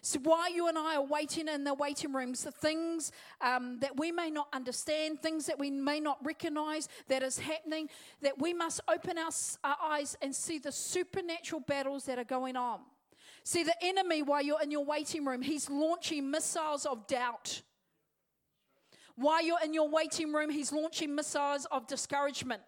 So, 0.00 0.18
while 0.20 0.52
you 0.52 0.68
and 0.68 0.78
I 0.78 0.96
are 0.96 1.04
waiting 1.04 1.48
in 1.48 1.64
the 1.64 1.74
waiting 1.74 2.12
rooms, 2.12 2.42
the 2.42 2.50
things 2.50 3.12
um, 3.40 3.78
that 3.80 3.96
we 3.96 4.10
may 4.10 4.30
not 4.30 4.48
understand, 4.52 5.20
things 5.20 5.46
that 5.46 5.58
we 5.58 5.70
may 5.70 6.00
not 6.00 6.18
recognize 6.24 6.88
that 7.08 7.22
is 7.22 7.38
happening, 7.38 7.88
that 8.20 8.40
we 8.40 8.52
must 8.52 8.80
open 8.88 9.18
our, 9.18 9.30
our 9.62 9.76
eyes 9.80 10.16
and 10.20 10.34
see 10.34 10.58
the 10.58 10.72
supernatural 10.72 11.60
battles 11.60 12.04
that 12.06 12.18
are 12.18 12.24
going 12.24 12.56
on. 12.56 12.80
See, 13.44 13.64
the 13.64 13.74
enemy, 13.82 14.22
while 14.22 14.42
you're 14.42 14.62
in 14.62 14.70
your 14.70 14.84
waiting 14.84 15.24
room, 15.24 15.42
he's 15.42 15.68
launching 15.68 16.30
missiles 16.30 16.86
of 16.86 17.06
doubt. 17.06 17.62
While 19.16 19.44
you're 19.44 19.62
in 19.64 19.74
your 19.74 19.88
waiting 19.88 20.32
room, 20.32 20.50
he's 20.50 20.72
launching 20.72 21.14
missiles 21.14 21.66
of 21.70 21.86
discouragement. 21.86 22.62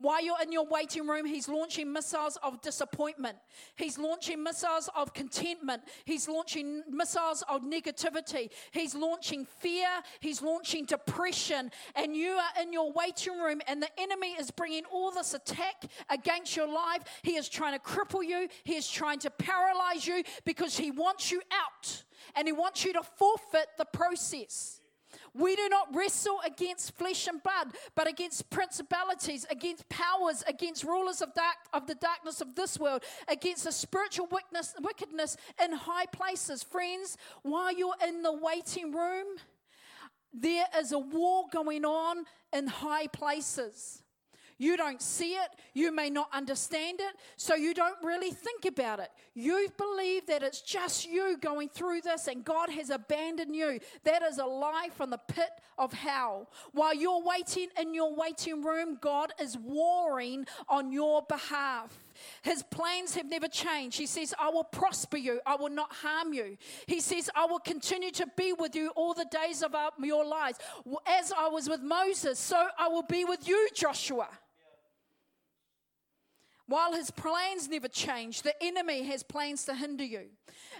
While 0.00 0.24
you're 0.24 0.40
in 0.40 0.52
your 0.52 0.66
waiting 0.66 1.08
room, 1.08 1.26
he's 1.26 1.48
launching 1.48 1.92
missiles 1.92 2.38
of 2.44 2.60
disappointment. 2.62 3.36
He's 3.74 3.98
launching 3.98 4.42
missiles 4.42 4.88
of 4.94 5.12
contentment. 5.12 5.82
He's 6.04 6.28
launching 6.28 6.84
missiles 6.88 7.42
of 7.48 7.62
negativity. 7.62 8.50
He's 8.70 8.94
launching 8.94 9.44
fear. 9.44 9.88
He's 10.20 10.40
launching 10.40 10.84
depression. 10.84 11.72
And 11.96 12.14
you 12.14 12.30
are 12.30 12.62
in 12.62 12.72
your 12.72 12.92
waiting 12.92 13.38
room, 13.38 13.60
and 13.66 13.82
the 13.82 13.88
enemy 13.98 14.34
is 14.38 14.52
bringing 14.52 14.84
all 14.84 15.10
this 15.10 15.34
attack 15.34 15.82
against 16.08 16.56
your 16.56 16.68
life. 16.68 17.02
He 17.22 17.32
is 17.32 17.48
trying 17.48 17.72
to 17.72 17.80
cripple 17.80 18.24
you, 18.24 18.48
he 18.62 18.76
is 18.76 18.88
trying 18.88 19.18
to 19.20 19.30
paralyze 19.30 20.06
you 20.06 20.22
because 20.44 20.78
he 20.78 20.90
wants 20.92 21.32
you 21.32 21.42
out 21.50 22.04
and 22.36 22.46
he 22.46 22.52
wants 22.52 22.84
you 22.84 22.92
to 22.92 23.02
forfeit 23.02 23.66
the 23.78 23.84
process. 23.84 24.80
We 25.34 25.56
do 25.56 25.68
not 25.68 25.94
wrestle 25.94 26.40
against 26.44 26.96
flesh 26.96 27.26
and 27.26 27.42
blood, 27.42 27.74
but 27.94 28.08
against 28.08 28.50
principalities, 28.50 29.46
against 29.50 29.88
powers, 29.88 30.42
against 30.46 30.84
rulers 30.84 31.22
of 31.22 31.34
dark 31.34 31.56
of 31.72 31.86
the 31.86 31.94
darkness 31.94 32.40
of 32.40 32.54
this 32.54 32.78
world, 32.78 33.02
against 33.28 33.64
the 33.64 33.72
spiritual 33.72 34.26
wickedness, 34.30 34.74
wickedness 34.80 35.36
in 35.62 35.72
high 35.72 36.06
places. 36.06 36.62
Friends, 36.62 37.16
while 37.42 37.72
you're 37.72 37.94
in 38.06 38.22
the 38.22 38.32
waiting 38.32 38.92
room, 38.92 39.26
there 40.32 40.66
is 40.78 40.92
a 40.92 40.98
war 40.98 41.44
going 41.52 41.84
on 41.84 42.24
in 42.52 42.66
high 42.66 43.06
places. 43.06 44.02
You 44.58 44.76
don't 44.76 45.00
see 45.00 45.34
it, 45.34 45.50
you 45.72 45.92
may 45.92 46.10
not 46.10 46.28
understand 46.32 46.98
it, 47.00 47.14
so 47.36 47.54
you 47.54 47.74
don't 47.74 47.96
really 48.02 48.32
think 48.32 48.64
about 48.64 48.98
it. 48.98 49.10
You 49.34 49.68
believe 49.76 50.26
that 50.26 50.42
it's 50.42 50.60
just 50.60 51.08
you 51.08 51.38
going 51.38 51.68
through 51.68 52.00
this 52.00 52.26
and 52.26 52.44
God 52.44 52.68
has 52.70 52.90
abandoned 52.90 53.54
you. 53.54 53.78
That 54.02 54.22
is 54.22 54.38
a 54.38 54.44
lie 54.44 54.88
from 54.96 55.10
the 55.10 55.18
pit 55.18 55.50
of 55.78 55.92
hell. 55.92 56.50
While 56.72 56.94
you're 56.94 57.22
waiting 57.22 57.68
in 57.80 57.94
your 57.94 58.14
waiting 58.14 58.62
room, 58.62 58.98
God 59.00 59.32
is 59.40 59.56
warring 59.56 60.46
on 60.68 60.90
your 60.90 61.22
behalf. 61.28 61.92
His 62.42 62.64
plans 62.64 63.14
have 63.14 63.26
never 63.26 63.46
changed. 63.46 63.96
He 63.96 64.06
says, 64.06 64.34
I 64.40 64.48
will 64.48 64.64
prosper 64.64 65.18
you, 65.18 65.40
I 65.46 65.54
will 65.54 65.70
not 65.70 65.92
harm 65.92 66.32
you. 66.32 66.56
He 66.88 67.00
says, 67.00 67.30
I 67.36 67.46
will 67.46 67.60
continue 67.60 68.10
to 68.10 68.26
be 68.36 68.52
with 68.52 68.74
you 68.74 68.90
all 68.96 69.14
the 69.14 69.26
days 69.30 69.62
of 69.62 69.72
your 70.02 70.24
lives. 70.24 70.58
As 71.06 71.32
I 71.32 71.46
was 71.46 71.68
with 71.68 71.80
Moses, 71.80 72.40
so 72.40 72.66
I 72.76 72.88
will 72.88 73.04
be 73.04 73.24
with 73.24 73.46
you, 73.46 73.68
Joshua. 73.72 74.28
While 76.68 76.92
his 76.92 77.10
plans 77.10 77.66
never 77.66 77.88
change, 77.88 78.42
the 78.42 78.52
enemy 78.62 79.02
has 79.04 79.22
plans 79.22 79.64
to 79.64 79.74
hinder 79.74 80.04
you. 80.04 80.26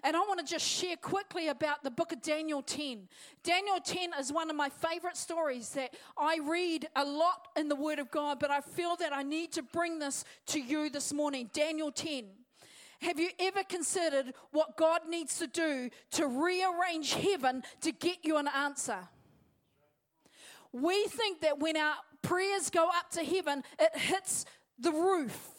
And 0.05 0.15
I 0.15 0.21
want 0.21 0.39
to 0.39 0.45
just 0.45 0.67
share 0.67 0.97
quickly 0.97 1.49
about 1.49 1.83
the 1.83 1.91
book 1.91 2.13
of 2.13 2.21
Daniel 2.21 2.61
10. 2.61 3.09
Daniel 3.43 3.79
10 3.83 4.11
is 4.21 4.31
one 4.31 4.51
of 4.51 4.57
my 4.57 4.69
favorite 4.69 5.17
stories 5.17 5.71
that 5.71 5.95
I 6.19 6.41
read 6.47 6.89
a 6.95 7.07
lot 7.07 7.49
in 7.57 7.69
the 7.69 7.75
Word 7.75 8.01
of 8.01 8.11
God, 8.11 8.39
but 8.39 8.51
I 8.51 8.61
feel 8.61 8.97
that 8.97 9.15
I 9.15 9.23
need 9.23 9.53
to 9.53 9.63
bring 9.63 9.99
this 9.99 10.27
to 10.49 10.61
you 10.61 10.91
this 10.91 11.11
morning. 11.15 11.49
Daniel 11.55 11.91
10. 11.91 12.25
Have 13.01 13.19
you 13.19 13.31
ever 13.39 13.63
considered 13.63 14.35
what 14.51 14.77
God 14.77 15.03
needs 15.09 15.39
to 15.39 15.47
do 15.47 15.89
to 16.13 16.27
rearrange 16.27 17.15
heaven 17.15 17.63
to 17.81 17.93
get 17.93 18.19
you 18.25 18.37
an 18.37 18.49
answer? 18.49 19.09
We 20.71 21.07
think 21.07 21.41
that 21.41 21.61
when 21.61 21.79
our 21.79 21.95
prayers 22.21 22.69
go 22.69 22.89
up 22.89 23.09
to 23.13 23.25
heaven, 23.25 23.63
it 23.79 23.97
hits 23.97 24.45
the 24.79 24.93
roof. 24.93 25.58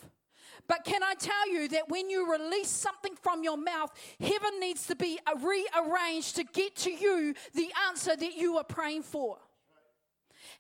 But 0.70 0.86
can 0.86 1.02
I 1.02 1.16
tell 1.16 1.50
you 1.52 1.68
that 1.70 1.90
when 1.90 2.12
you 2.12 2.32
release 2.32 2.70
something 2.70 3.16
from 3.16 3.44
your 3.44 3.58
mouth, 3.58 3.92
heaven 4.20 4.60
needs 4.60 4.86
to 4.86 4.96
be 4.96 5.18
rearranged 5.42 6.36
to 6.36 6.44
get 6.44 6.76
to 6.78 6.92
you 6.92 7.34
the 7.56 7.70
answer 7.88 8.16
that 8.16 8.38
you 8.38 8.56
are 8.58 8.64
praying 8.64 9.02
for? 9.02 9.40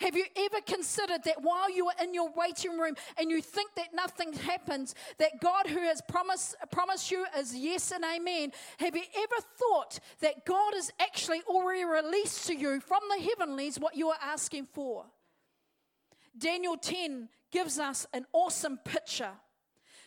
Have 0.02 0.16
you 0.16 0.26
ever 0.36 0.62
considered 0.66 1.24
that 1.26 1.44
while 1.44 1.70
you 1.70 1.88
are 1.90 2.04
in 2.04 2.16
your 2.16 2.32
waiting 2.36 2.80
room 2.80 2.96
and 3.20 3.30
you 3.30 3.40
think 3.40 3.76
that 3.76 3.94
nothing 3.94 4.34
happens, 4.34 4.96
that 5.20 5.42
God 5.42 5.68
who 5.68 5.82
has 5.82 6.02
promised, 6.08 6.56
promised 6.72 7.12
you 7.12 7.26
is 7.38 7.56
yes 7.56 7.92
and 7.92 8.04
amen? 8.04 8.52
Have 8.80 8.96
you 8.96 9.04
ever 9.16 9.46
thought 9.58 10.00
that 10.22 10.44
God 10.44 10.74
has 10.74 10.92
actually 11.00 11.42
already 11.48 11.86
released 11.86 12.48
to 12.48 12.56
you 12.56 12.80
from 12.80 13.02
the 13.16 13.24
heavenlies 13.24 13.80
what 13.80 13.96
you 13.96 14.10
are 14.10 14.20
asking 14.24 14.70
for? 14.74 15.06
Daniel 16.36 16.78
10 16.78 17.30
gives 17.52 17.78
us 17.78 18.08
an 18.12 18.26
awesome 18.34 18.78
picture 18.78 19.34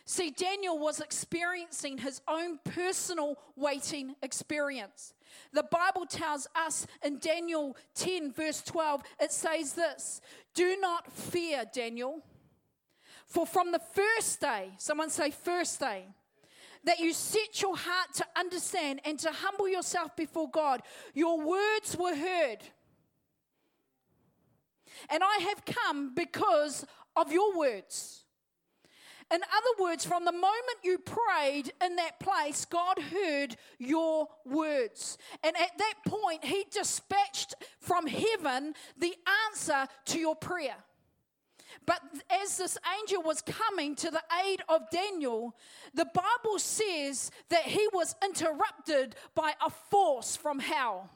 See, 0.04 0.30
Daniel 0.30 0.78
was 0.78 1.00
experiencing 1.00 1.98
his 1.98 2.20
own 2.26 2.58
personal 2.64 3.38
waiting 3.56 4.16
experience. 4.22 5.14
The 5.52 5.62
Bible 5.62 6.06
tells 6.06 6.48
us 6.56 6.86
in 7.04 7.18
Daniel 7.18 7.76
10, 7.94 8.32
verse 8.32 8.62
12, 8.62 9.02
it 9.20 9.32
says 9.32 9.74
this 9.74 10.20
Do 10.54 10.76
not 10.80 11.10
fear, 11.12 11.64
Daniel, 11.72 12.22
for 13.26 13.46
from 13.46 13.72
the 13.72 13.78
first 13.78 14.40
day, 14.40 14.70
someone 14.76 15.08
say, 15.08 15.30
first 15.30 15.78
day, 15.78 16.04
that 16.84 16.98
you 16.98 17.12
set 17.12 17.62
your 17.62 17.76
heart 17.76 18.12
to 18.14 18.26
understand 18.36 19.00
and 19.04 19.18
to 19.20 19.30
humble 19.30 19.68
yourself 19.68 20.16
before 20.16 20.50
God, 20.50 20.82
your 21.14 21.40
words 21.40 21.96
were 21.96 22.14
heard. 22.14 22.58
And 25.08 25.22
I 25.22 25.38
have 25.48 25.64
come 25.64 26.14
because 26.14 26.84
of 27.16 27.32
your 27.32 27.56
words. 27.56 28.21
In 29.32 29.40
other 29.42 29.82
words, 29.82 30.04
from 30.04 30.24
the 30.24 30.32
moment 30.32 30.78
you 30.82 30.98
prayed 30.98 31.72
in 31.82 31.96
that 31.96 32.20
place, 32.20 32.66
God 32.66 32.98
heard 32.98 33.56
your 33.78 34.28
words. 34.44 35.16
And 35.42 35.56
at 35.56 35.78
that 35.78 35.94
point, 36.06 36.44
He 36.44 36.66
dispatched 36.70 37.54
from 37.80 38.06
heaven 38.06 38.74
the 38.98 39.14
answer 39.48 39.86
to 40.06 40.18
your 40.18 40.36
prayer. 40.36 40.76
But 41.86 42.00
as 42.30 42.58
this 42.58 42.76
angel 43.00 43.22
was 43.22 43.42
coming 43.42 43.96
to 43.96 44.10
the 44.10 44.22
aid 44.44 44.60
of 44.68 44.90
Daniel, 44.90 45.56
the 45.94 46.04
Bible 46.04 46.58
says 46.58 47.30
that 47.48 47.62
he 47.62 47.88
was 47.92 48.14
interrupted 48.22 49.16
by 49.34 49.54
a 49.64 49.70
force 49.90 50.36
from 50.36 50.58
hell. 50.58 51.10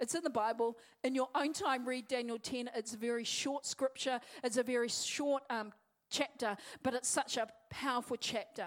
It's 0.00 0.14
in 0.14 0.22
the 0.22 0.30
Bible. 0.30 0.76
In 1.02 1.14
your 1.14 1.28
own 1.34 1.52
time, 1.52 1.86
read 1.86 2.08
Daniel 2.08 2.38
10. 2.38 2.70
It's 2.74 2.94
a 2.94 2.96
very 2.96 3.24
short 3.24 3.66
scripture, 3.66 4.20
it's 4.42 4.56
a 4.56 4.62
very 4.62 4.88
short 4.88 5.42
um, 5.50 5.72
chapter, 6.10 6.56
but 6.82 6.94
it's 6.94 7.08
such 7.08 7.36
a 7.36 7.48
powerful 7.70 8.16
chapter. 8.18 8.66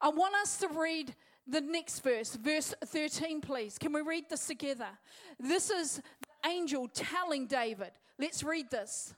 I 0.00 0.08
want 0.08 0.34
us 0.34 0.58
to 0.58 0.68
read 0.68 1.14
the 1.46 1.60
next 1.60 2.00
verse, 2.00 2.36
verse 2.36 2.74
13, 2.84 3.40
please. 3.40 3.78
Can 3.78 3.92
we 3.92 4.00
read 4.02 4.24
this 4.30 4.46
together? 4.46 4.88
This 5.38 5.70
is 5.70 5.96
the 5.96 6.48
angel 6.48 6.88
telling 6.88 7.46
David. 7.46 7.90
Let's 8.18 8.42
read 8.42 8.70
this. 8.70 9.14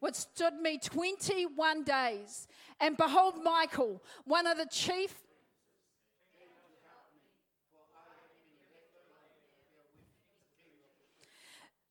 What 0.00 0.14
stood 0.14 0.54
me 0.54 0.78
21 0.78 1.82
days. 1.82 2.46
And 2.80 2.96
behold, 2.96 3.42
Michael, 3.42 4.02
one 4.24 4.46
of 4.46 4.58
the 4.58 4.66
chief 4.70 5.22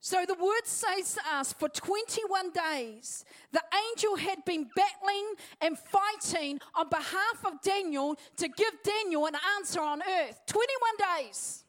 So 0.06 0.24
the 0.24 0.34
word 0.34 0.64
says 0.64 1.14
to 1.14 1.36
us 1.36 1.52
for 1.52 1.68
21 1.68 2.52
days, 2.52 3.24
the 3.50 3.62
angel 3.90 4.14
had 4.14 4.44
been 4.44 4.68
battling 4.76 5.34
and 5.60 5.76
fighting 5.76 6.60
on 6.76 6.88
behalf 6.88 7.44
of 7.44 7.60
Daniel 7.60 8.14
to 8.36 8.46
give 8.46 8.70
Daniel 8.84 9.26
an 9.26 9.34
answer 9.58 9.80
on 9.80 10.02
earth. 10.02 10.42
21 10.46 11.24
days. 11.24 11.64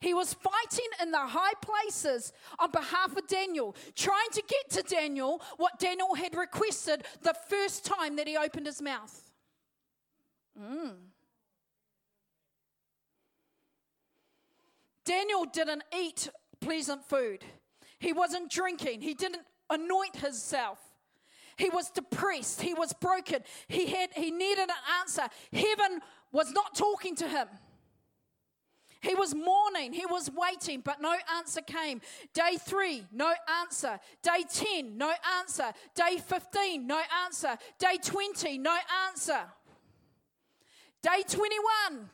He 0.00 0.14
was 0.14 0.34
fighting 0.34 0.88
in 1.00 1.12
the 1.12 1.28
high 1.28 1.52
places 1.62 2.32
on 2.58 2.72
behalf 2.72 3.16
of 3.16 3.28
Daniel, 3.28 3.76
trying 3.94 4.30
to 4.32 4.42
get 4.48 4.68
to 4.70 4.82
Daniel 4.82 5.40
what 5.56 5.78
Daniel 5.78 6.16
had 6.16 6.34
requested 6.34 7.04
the 7.22 7.36
first 7.48 7.84
time 7.84 8.16
that 8.16 8.26
he 8.26 8.36
opened 8.36 8.66
his 8.66 8.82
mouth. 8.82 9.30
Mm. 10.60 10.94
Daniel 15.04 15.44
didn't 15.44 15.84
eat 15.96 16.28
pleasant 16.60 17.08
food. 17.08 17.44
He 17.98 18.12
wasn't 18.12 18.50
drinking. 18.50 19.00
He 19.00 19.14
didn't 19.14 19.42
anoint 19.70 20.16
himself. 20.16 20.78
He 21.56 21.70
was 21.70 21.90
depressed. 21.90 22.60
He 22.60 22.74
was 22.74 22.92
broken. 22.92 23.40
He 23.68 23.86
had 23.86 24.10
he 24.14 24.30
needed 24.30 24.68
an 24.68 24.76
answer. 25.00 25.22
Heaven 25.52 26.00
was 26.30 26.52
not 26.52 26.74
talking 26.74 27.16
to 27.16 27.28
him. 27.28 27.48
He 29.00 29.14
was 29.14 29.34
mourning, 29.34 29.92
he 29.92 30.06
was 30.06 30.30
waiting, 30.34 30.80
but 30.80 31.00
no 31.00 31.14
answer 31.38 31.60
came. 31.60 32.00
Day 32.34 32.56
three, 32.58 33.06
no 33.12 33.32
answer. 33.60 34.00
Day 34.22 34.44
10, 34.52 34.96
no 34.96 35.12
answer. 35.38 35.72
Day 35.94 36.18
15, 36.18 36.86
no 36.86 37.00
answer. 37.24 37.56
Day 37.78 37.98
20, 38.02 38.58
no 38.58 38.76
answer. 39.08 39.40
Day 41.02 41.22
21, 41.28 42.10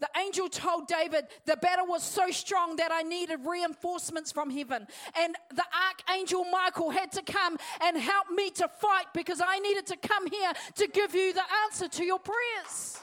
the 0.00 0.08
angel 0.18 0.48
told 0.48 0.86
David 0.86 1.26
the 1.44 1.56
battle 1.56 1.86
was 1.86 2.02
so 2.02 2.30
strong 2.30 2.76
that 2.76 2.92
I 2.92 3.02
needed 3.02 3.40
reinforcements 3.44 4.30
from 4.30 4.50
heaven. 4.50 4.86
And 5.18 5.36
the 5.54 5.64
archangel 5.90 6.44
Michael 6.44 6.90
had 6.90 7.12
to 7.12 7.22
come 7.22 7.56
and 7.80 7.96
help 7.96 8.30
me 8.30 8.50
to 8.50 8.68
fight 8.68 9.06
because 9.14 9.42
I 9.44 9.58
needed 9.58 9.86
to 9.86 9.96
come 9.96 10.26
here 10.26 10.52
to 10.76 10.88
give 10.88 11.14
you 11.14 11.32
the 11.32 11.42
answer 11.64 11.88
to 11.88 12.04
your 12.04 12.18
prayers. 12.18 12.98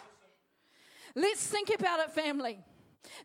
Let's 1.15 1.45
think 1.45 1.69
about 1.73 1.99
it, 1.99 2.11
family. 2.11 2.59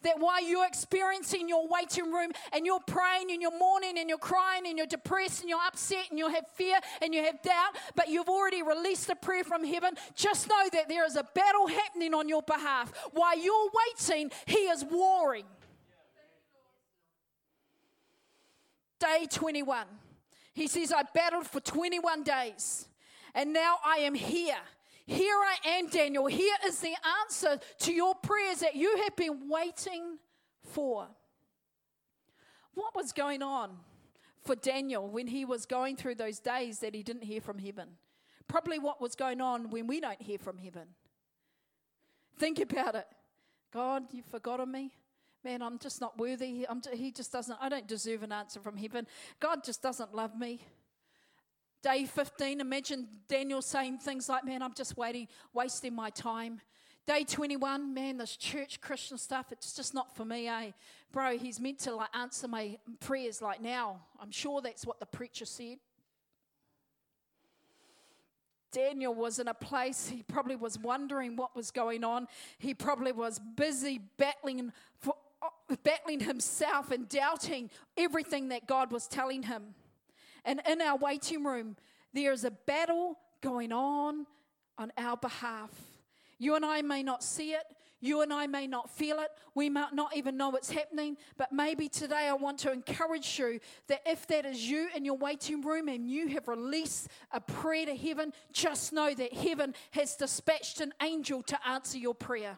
That 0.02 0.18
while 0.18 0.42
you're 0.42 0.66
experiencing 0.66 1.49
your 1.49 1.66
waiting 1.68 2.12
room 2.12 2.32
and 2.52 2.66
you're 2.66 2.80
praying 2.87 3.30
and 3.30 3.40
you're 3.40 3.56
mourning 3.58 3.99
and 3.99 4.08
you're 4.08 4.18
crying 4.18 4.66
and 4.66 4.76
you're 4.76 4.87
depressed 4.87 5.40
and 5.40 5.49
you're 5.49 5.66
upset 5.66 6.06
and 6.10 6.18
you 6.18 6.28
have 6.28 6.44
fear 6.54 6.78
and 7.02 7.14
you 7.14 7.22
have 7.25 7.42
doubt, 7.42 7.76
but 7.94 8.08
you've 8.08 8.28
already 8.28 8.62
released 8.62 9.08
a 9.10 9.16
prayer 9.16 9.45
from 9.45 9.64
heaven, 9.64 9.95
just 10.14 10.49
know 10.49 10.69
that 10.73 10.88
there 10.88 11.06
is 11.06 11.16
a 11.16 11.25
battle 11.34 11.66
happening 11.66 12.14
on 12.14 12.28
your 12.28 12.43
behalf. 12.43 12.93
While 13.12 13.38
you're 13.38 13.71
waiting, 13.86 14.30
He 14.47 14.58
is 14.58 14.84
warring. 14.84 15.47
Day 18.99 19.26
21. 19.30 19.86
He 20.52 20.66
says, 20.66 20.93
I 20.93 21.04
battled 21.14 21.47
for 21.47 21.60
21 21.60 22.23
days 22.23 22.86
and 23.34 23.52
now 23.52 23.76
I 23.84 23.99
am 23.99 24.14
here. 24.14 24.56
Here 25.10 25.34
I 25.34 25.70
am, 25.70 25.88
Daniel. 25.88 26.26
Here 26.26 26.54
is 26.64 26.78
the 26.78 26.94
answer 27.20 27.58
to 27.78 27.92
your 27.92 28.14
prayers 28.14 28.60
that 28.60 28.76
you 28.76 28.96
have 28.99 29.16
been 29.16 29.49
waiting 29.49 30.18
for. 30.62 31.08
What 32.75 32.94
was 32.94 33.10
going 33.10 33.42
on 33.42 33.70
for 34.44 34.54
Daniel 34.54 35.08
when 35.08 35.26
he 35.26 35.44
was 35.44 35.66
going 35.66 35.96
through 35.96 36.14
those 36.14 36.38
days 36.38 36.78
that 36.78 36.94
he 36.94 37.02
didn't 37.02 37.25
hear 37.25 37.40
from 37.40 37.58
heaven? 37.58 37.88
Probably 38.46 38.78
what 38.78 39.00
was 39.00 39.16
going 39.16 39.40
on 39.40 39.70
when 39.70 39.88
we 39.88 40.00
don't 40.00 40.23
hear 40.23 40.38
from 40.38 40.58
heaven. 40.58 40.86
Think 42.38 42.60
about 42.60 42.94
it. 42.94 43.08
God, 43.73 44.04
you've 44.12 44.26
forgotten 44.26 44.70
me. 44.70 44.92
Man, 45.42 45.60
I'm 45.60 45.80
just 45.80 46.00
not 46.00 46.18
worthy. 46.18 46.68
I'm, 46.68 46.82
he 46.92 47.10
just 47.10 47.32
doesn't, 47.32 47.58
I 47.60 47.68
don't 47.68 47.88
deserve 47.88 48.23
an 48.23 48.30
answer 48.30 48.60
from 48.60 48.76
heaven. 48.76 49.08
God 49.40 49.64
just 49.64 49.82
doesn't 49.82 50.14
love 50.14 50.38
me. 50.38 50.60
Day 51.82 52.04
15, 52.04 52.60
imagine 52.60 53.08
Daniel 53.28 53.62
saying 53.62 53.99
things 53.99 54.28
like, 54.28 54.45
Man, 54.45 54.62
I'm 54.62 54.75
just 54.75 54.97
waiting, 54.97 55.28
wasting 55.54 55.95
my 55.95 56.10
time. 56.10 56.60
Day 57.06 57.25
21, 57.25 57.95
man, 57.95 58.19
this 58.19 58.36
church 58.36 58.80
Christian 58.80 59.19
stuff, 59.19 59.47
it's 59.50 59.73
just 59.73 59.95
not 59.95 60.14
for 60.14 60.25
me, 60.25 60.47
eh? 60.47 60.71
Bro, 61.10 61.38
he's 61.38 61.58
meant 61.58 61.78
to 61.80 61.95
like 61.95 62.10
answer 62.14 62.47
my 62.47 62.78
prayers 63.00 63.40
like 63.43 63.60
now. 63.60 64.00
I'm 64.21 64.30
sure 64.30 64.60
that's 64.60 64.86
what 64.86 65.00
the 65.00 65.06
preacher 65.06 65.47
said. 65.47 65.78
Daniel 68.71 69.14
was 69.14 69.40
in 69.40 69.49
a 69.49 69.54
place, 69.54 70.08
he 70.08 70.23
probably 70.23 70.54
was 70.54 70.78
wondering 70.78 71.34
what 71.34 71.56
was 71.56 71.71
going 71.71 72.04
on. 72.04 72.28
He 72.58 72.75
probably 72.75 73.12
was 73.12 73.40
busy 73.56 74.00
battling 74.16 74.73
for, 75.00 75.14
battling 75.82 76.21
himself 76.21 76.90
and 76.90 77.08
doubting 77.08 77.71
everything 77.97 78.49
that 78.49 78.66
God 78.66 78.93
was 78.93 79.08
telling 79.08 79.45
him. 79.45 79.75
And 80.45 80.61
in 80.69 80.81
our 80.81 80.97
waiting 80.97 81.45
room, 81.45 81.76
there 82.13 82.33
is 82.33 82.45
a 82.45 82.50
battle 82.50 83.19
going 83.41 83.73
on 83.73 84.26
on 84.79 84.93
our 84.97 85.17
behalf. 85.17 85.71
You 86.39 86.55
and 86.57 86.65
I 86.65 86.83
may 86.83 87.03
not 87.03 87.23
see 87.23 87.53
it. 87.53 87.65
You 88.03 88.23
and 88.23 88.33
I 88.33 88.47
may 88.47 88.67
not 88.67 88.89
feel 88.89 89.19
it. 89.19 89.29
We 89.55 89.69
might 89.69 89.93
not 89.93 90.17
even 90.17 90.39
know 90.39 90.53
it's 90.53 90.71
happening. 90.71 91.19
But 91.37 91.53
maybe 91.53 91.89
today 91.89 92.29
I 92.29 92.33
want 92.33 92.59
to 92.61 92.73
encourage 92.73 93.39
you 93.39 93.61
that 93.89 94.00
if 94.07 94.26
that 94.29 94.47
is 94.47 94.69
you 94.69 94.89
in 94.97 95.05
your 95.05 95.19
waiting 95.19 95.61
room 95.61 95.89
and 95.89 96.09
you 96.09 96.29
have 96.29 96.49
released 96.49 97.09
a 97.31 97.41
prayer 97.41 97.85
to 97.87 97.95
heaven, 97.95 98.33
just 98.53 98.95
know 98.95 99.13
that 99.13 99.35
heaven 99.35 99.75
has 99.91 100.17
dispatched 100.17 100.81
an 100.81 100.95
angel 101.03 101.43
to 101.43 101.59
answer 101.69 101.99
your 101.99 102.15
prayer. 102.15 102.57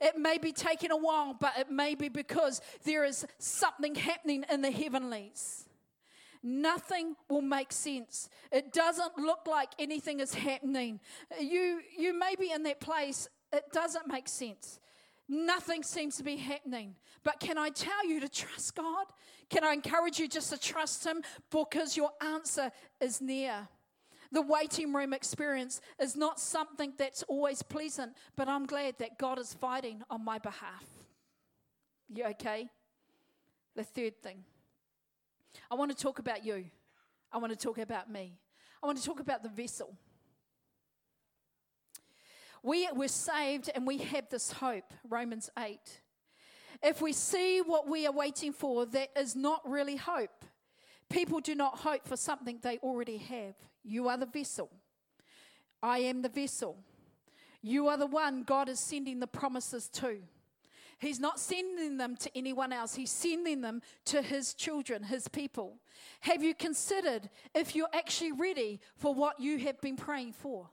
It 0.00 0.16
may 0.16 0.38
be 0.38 0.52
taking 0.52 0.90
a 0.90 0.96
while, 0.96 1.34
but 1.38 1.52
it 1.58 1.70
may 1.70 1.94
be 1.94 2.08
because 2.08 2.62
there 2.84 3.04
is 3.04 3.26
something 3.38 3.94
happening 3.94 4.44
in 4.50 4.62
the 4.62 4.70
heavenlies 4.70 5.67
nothing 6.42 7.16
will 7.28 7.42
make 7.42 7.72
sense. 7.72 8.28
It 8.52 8.72
doesn't 8.72 9.18
look 9.18 9.46
like 9.46 9.70
anything 9.78 10.20
is 10.20 10.34
happening. 10.34 11.00
You, 11.40 11.80
you 11.96 12.18
may 12.18 12.34
be 12.38 12.50
in 12.50 12.62
that 12.64 12.80
place, 12.80 13.28
it 13.52 13.64
doesn't 13.72 14.06
make 14.08 14.28
sense. 14.28 14.80
Nothing 15.28 15.82
seems 15.82 16.16
to 16.16 16.22
be 16.22 16.36
happening. 16.36 16.94
But 17.22 17.38
can 17.40 17.58
I 17.58 17.68
tell 17.68 18.06
you 18.06 18.20
to 18.20 18.28
trust 18.28 18.74
God? 18.74 19.06
Can 19.50 19.62
I 19.62 19.72
encourage 19.74 20.18
you 20.18 20.28
just 20.28 20.50
to 20.50 20.58
trust 20.58 21.04
Him 21.04 21.22
because 21.50 21.96
your 21.96 22.10
answer 22.22 22.70
is 23.00 23.20
near? 23.20 23.68
The 24.30 24.42
waiting 24.42 24.92
room 24.92 25.12
experience 25.12 25.80
is 26.00 26.16
not 26.16 26.38
something 26.38 26.92
that's 26.98 27.22
always 27.24 27.62
pleasant, 27.62 28.12
but 28.36 28.48
I'm 28.48 28.66
glad 28.66 28.98
that 28.98 29.18
God 29.18 29.38
is 29.38 29.54
fighting 29.54 30.02
on 30.10 30.24
my 30.24 30.38
behalf. 30.38 30.84
You 32.14 32.24
okay? 32.26 32.68
The 33.74 33.84
third 33.84 34.22
thing. 34.22 34.44
I 35.70 35.74
want 35.74 35.96
to 35.96 35.96
talk 35.96 36.18
about 36.18 36.44
you. 36.44 36.64
I 37.32 37.38
want 37.38 37.52
to 37.52 37.58
talk 37.58 37.78
about 37.78 38.10
me. 38.10 38.38
I 38.82 38.86
want 38.86 38.98
to 38.98 39.04
talk 39.04 39.20
about 39.20 39.42
the 39.42 39.48
vessel. 39.48 39.94
We 42.62 42.88
were 42.94 43.08
saved 43.08 43.70
and 43.74 43.86
we 43.86 43.98
have 43.98 44.28
this 44.28 44.52
hope, 44.52 44.92
Romans 45.08 45.50
8. 45.58 45.78
If 46.82 47.00
we 47.00 47.12
see 47.12 47.60
what 47.60 47.88
we 47.88 48.06
are 48.06 48.12
waiting 48.12 48.52
for, 48.52 48.86
that 48.86 49.10
is 49.16 49.34
not 49.34 49.68
really 49.68 49.96
hope. 49.96 50.44
People 51.08 51.40
do 51.40 51.54
not 51.54 51.78
hope 51.78 52.06
for 52.06 52.16
something 52.16 52.58
they 52.62 52.78
already 52.78 53.16
have. 53.16 53.54
You 53.82 54.08
are 54.08 54.16
the 54.16 54.26
vessel. 54.26 54.70
I 55.82 55.98
am 55.98 56.22
the 56.22 56.28
vessel. 56.28 56.76
You 57.62 57.88
are 57.88 57.96
the 57.96 58.06
one 58.06 58.42
God 58.42 58.68
is 58.68 58.78
sending 58.78 59.20
the 59.20 59.26
promises 59.26 59.88
to. 59.94 60.18
He's 60.98 61.20
not 61.20 61.38
sending 61.38 61.96
them 61.96 62.16
to 62.16 62.30
anyone 62.36 62.72
else, 62.72 62.94
He's 62.94 63.10
sending 63.10 63.60
them 63.60 63.82
to 64.06 64.20
His 64.20 64.52
children, 64.52 65.04
His 65.04 65.28
people. 65.28 65.78
Have 66.20 66.42
you 66.42 66.54
considered 66.54 67.30
if 67.54 67.76
you're 67.76 67.88
actually 67.94 68.32
ready 68.32 68.80
for 68.96 69.14
what 69.14 69.38
you 69.38 69.58
have 69.58 69.80
been 69.80 69.96
praying 69.96 70.32
for? 70.32 70.68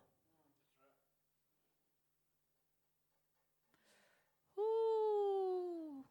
Ooh. 4.57 6.03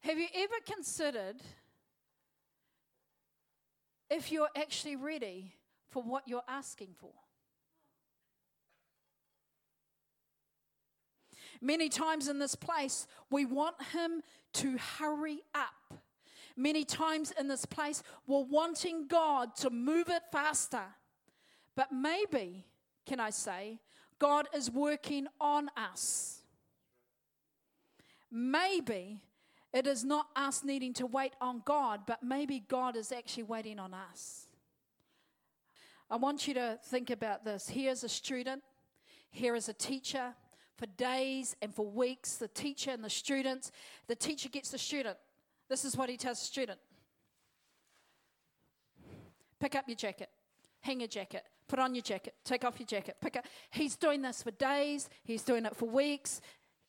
Have 0.00 0.18
you 0.18 0.26
ever 0.34 0.54
considered 0.66 1.36
if 4.10 4.32
you're 4.32 4.48
actually 4.56 4.96
ready 4.96 5.54
for 5.90 6.02
what 6.02 6.24
you're 6.26 6.42
asking 6.48 6.94
for? 6.98 7.12
Many 11.60 11.88
times 11.88 12.28
in 12.28 12.38
this 12.38 12.54
place, 12.54 13.06
we 13.30 13.44
want 13.44 13.76
Him 13.92 14.22
to 14.54 14.78
hurry 14.98 15.42
up. 15.54 15.98
Many 16.56 16.84
times 16.84 17.32
in 17.38 17.48
this 17.48 17.64
place, 17.64 18.02
we're 18.26 18.44
wanting 18.44 19.08
God 19.08 19.56
to 19.56 19.70
move 19.70 20.08
it 20.08 20.22
faster. 20.30 20.84
But 21.74 21.90
maybe, 21.92 22.64
can 23.06 23.18
I 23.18 23.30
say, 23.30 23.80
God 24.18 24.48
is 24.54 24.70
working 24.70 25.26
on 25.40 25.68
us. 25.76 26.40
Maybe 28.30 29.20
it 29.72 29.86
is 29.86 30.04
not 30.04 30.28
us 30.36 30.62
needing 30.64 30.94
to 30.94 31.06
wait 31.06 31.32
on 31.40 31.62
God, 31.64 32.02
but 32.06 32.22
maybe 32.22 32.60
God 32.68 32.96
is 32.96 33.10
actually 33.10 33.42
waiting 33.42 33.78
on 33.78 33.92
us. 33.92 34.46
I 36.10 36.16
want 36.16 36.46
you 36.46 36.54
to 36.54 36.78
think 36.84 37.10
about 37.10 37.44
this. 37.44 37.68
Here's 37.68 38.04
a 38.04 38.08
student, 38.08 38.62
here 39.30 39.56
is 39.56 39.68
a 39.68 39.72
teacher. 39.72 40.34
For 40.76 40.86
days 40.86 41.54
and 41.62 41.74
for 41.74 41.86
weeks, 41.86 42.36
the 42.36 42.48
teacher 42.48 42.90
and 42.90 43.04
the 43.04 43.10
students, 43.10 43.70
the 44.08 44.16
teacher 44.16 44.48
gets 44.48 44.70
the 44.70 44.78
student. 44.78 45.16
This 45.68 45.84
is 45.84 45.96
what 45.96 46.08
he 46.08 46.16
tells 46.16 46.40
the 46.40 46.46
student. 46.46 46.78
Pick 49.60 49.76
up 49.76 49.88
your 49.88 49.96
jacket, 49.96 50.28
hang 50.80 51.00
your 51.00 51.08
jacket, 51.08 51.44
put 51.68 51.78
on 51.78 51.94
your 51.94 52.02
jacket, 52.02 52.34
take 52.44 52.64
off 52.64 52.78
your 52.78 52.86
jacket, 52.86 53.16
pick 53.20 53.36
up. 53.36 53.46
He's 53.70 53.96
doing 53.96 54.20
this 54.20 54.42
for 54.42 54.50
days, 54.50 55.08
he's 55.22 55.42
doing 55.42 55.64
it 55.64 55.76
for 55.76 55.88
weeks, 55.88 56.40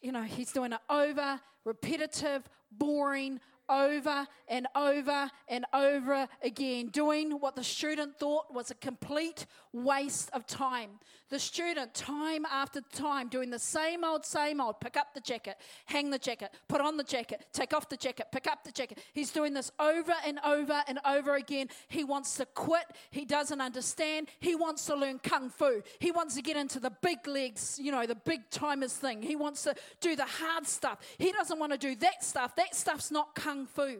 you 0.01 0.11
know, 0.11 0.23
he's 0.23 0.51
doing 0.51 0.73
it 0.73 0.81
over, 0.89 1.39
repetitive, 1.63 2.49
boring, 2.71 3.39
over 3.69 4.27
and 4.47 4.67
over 4.75 5.29
and 5.47 5.65
over 5.73 6.27
again, 6.43 6.87
doing 6.87 7.31
what 7.31 7.55
the 7.55 7.63
student 7.63 8.17
thought 8.19 8.53
was 8.53 8.71
a 8.71 8.75
complete 8.75 9.45
waste 9.73 10.29
of 10.33 10.45
time. 10.47 10.91
The 11.29 11.39
student, 11.39 11.93
time 11.95 12.45
after 12.45 12.81
time, 12.93 13.29
doing 13.29 13.49
the 13.49 13.57
same 13.57 14.03
old, 14.03 14.25
same 14.25 14.61
old 14.61 14.79
pick 14.79 14.95
up 14.95 15.15
the 15.15 15.19
jacket, 15.19 15.55
hang 15.85 16.11
the 16.11 16.19
jacket, 16.19 16.51
put 16.67 16.81
on 16.81 16.97
the 16.97 17.03
jacket, 17.03 17.47
take 17.51 17.73
off 17.73 17.89
the 17.89 17.97
jacket, 17.97 18.27
pick 18.31 18.45
up 18.45 18.63
the 18.63 18.71
jacket. 18.71 18.99
He's 19.11 19.31
doing 19.31 19.53
this 19.53 19.71
over 19.79 20.13
and 20.25 20.39
over 20.45 20.83
and 20.87 20.99
over 21.03 21.35
again. 21.35 21.69
He 21.87 22.03
wants 22.03 22.35
to 22.35 22.45
quit. 22.45 22.85
He 23.09 23.25
doesn't 23.25 23.59
understand. 23.59 24.27
He 24.39 24.53
wants 24.53 24.85
to 24.85 24.95
learn 24.95 25.17
kung 25.17 25.49
fu. 25.49 25.81
He 25.97 26.11
wants 26.11 26.35
to 26.35 26.43
get 26.43 26.57
into 26.57 26.79
the 26.79 26.91
big 27.01 27.25
legs, 27.27 27.79
you 27.81 27.91
know, 27.91 28.05
the 28.05 28.15
big 28.15 28.49
timers 28.51 28.93
thing. 28.93 29.23
He 29.23 29.35
wants 29.35 29.63
to 29.63 29.73
do 30.01 30.15
the 30.15 30.25
hard 30.25 30.67
stuff. 30.67 30.99
He 31.17 31.31
doesn't 31.31 31.57
want 31.57 31.71
to 31.71 31.77
do 31.79 31.95
that 31.95 32.23
stuff. 32.23 32.55
That 32.55 32.75
stuff's 32.75 33.09
not 33.09 33.33
kung 33.33 33.54
fu. 33.65 33.99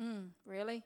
Mm, 0.00 0.30
really? 0.44 0.82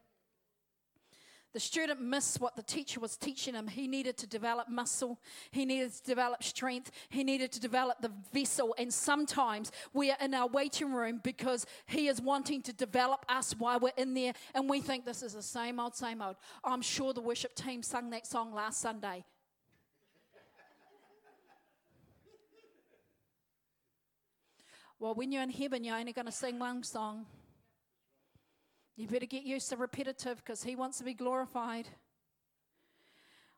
The 1.55 1.61
student 1.61 2.01
missed 2.01 2.41
what 2.41 2.57
the 2.57 2.63
teacher 2.63 3.01
was 3.01 3.17
teaching 3.17 3.55
him. 3.55 3.69
He 3.69 3.89
needed 3.89 4.19
to 4.19 4.27
develop 4.27 4.69
muscle, 4.69 5.19
he 5.51 5.65
needed 5.65 5.93
to 5.95 6.03
develop 6.05 6.43
strength, 6.43 6.91
he 7.09 7.25
needed 7.25 7.53
to 7.53 7.61
develop 7.61 8.03
the 8.03 8.13
vessel. 8.35 8.75
And 8.77 8.93
sometimes 8.93 9.73
we 9.95 10.11
are 10.11 10.17
in 10.21 10.35
our 10.35 10.47
waiting 10.47 10.93
room 10.93 11.21
because 11.25 11.65
he 11.87 12.09
is 12.09 12.21
wanting 12.21 12.63
to 12.63 12.73
develop 12.75 13.25
us 13.31 13.55
while 13.59 13.81
we're 13.81 13.93
in 13.97 14.13
there, 14.13 14.35
and 14.55 14.69
we 14.69 14.81
think 14.83 15.07
this 15.07 15.23
is 15.23 15.33
the 15.33 15.43
same 15.43 15.81
old, 15.81 15.97
same 15.97 16.21
old. 16.21 16.37
I'm 16.63 16.83
sure 16.83 17.15
the 17.15 17.23
worship 17.23 17.55
team 17.55 17.83
sung 17.83 18.11
that 18.11 18.27
song 18.27 18.53
last 18.55 18.81
Sunday. 18.81 19.25
well, 25.01 25.15
when 25.15 25.31
you're 25.31 25.43
in 25.43 25.51
heaven, 25.51 25.85
you're 25.85 25.97
only 25.97 26.13
going 26.13 26.27
to 26.27 26.33
sing 26.33 26.59
one 26.59 26.83
song. 26.83 27.25
You 28.99 29.07
better 29.07 29.27
get 29.27 29.45
used 29.45 29.69
to 29.69 29.77
repetitive 29.77 30.39
because 30.39 30.65
He 30.65 30.75
wants 30.75 30.99
to 30.99 31.05
be 31.05 31.15
glorified. 31.15 31.89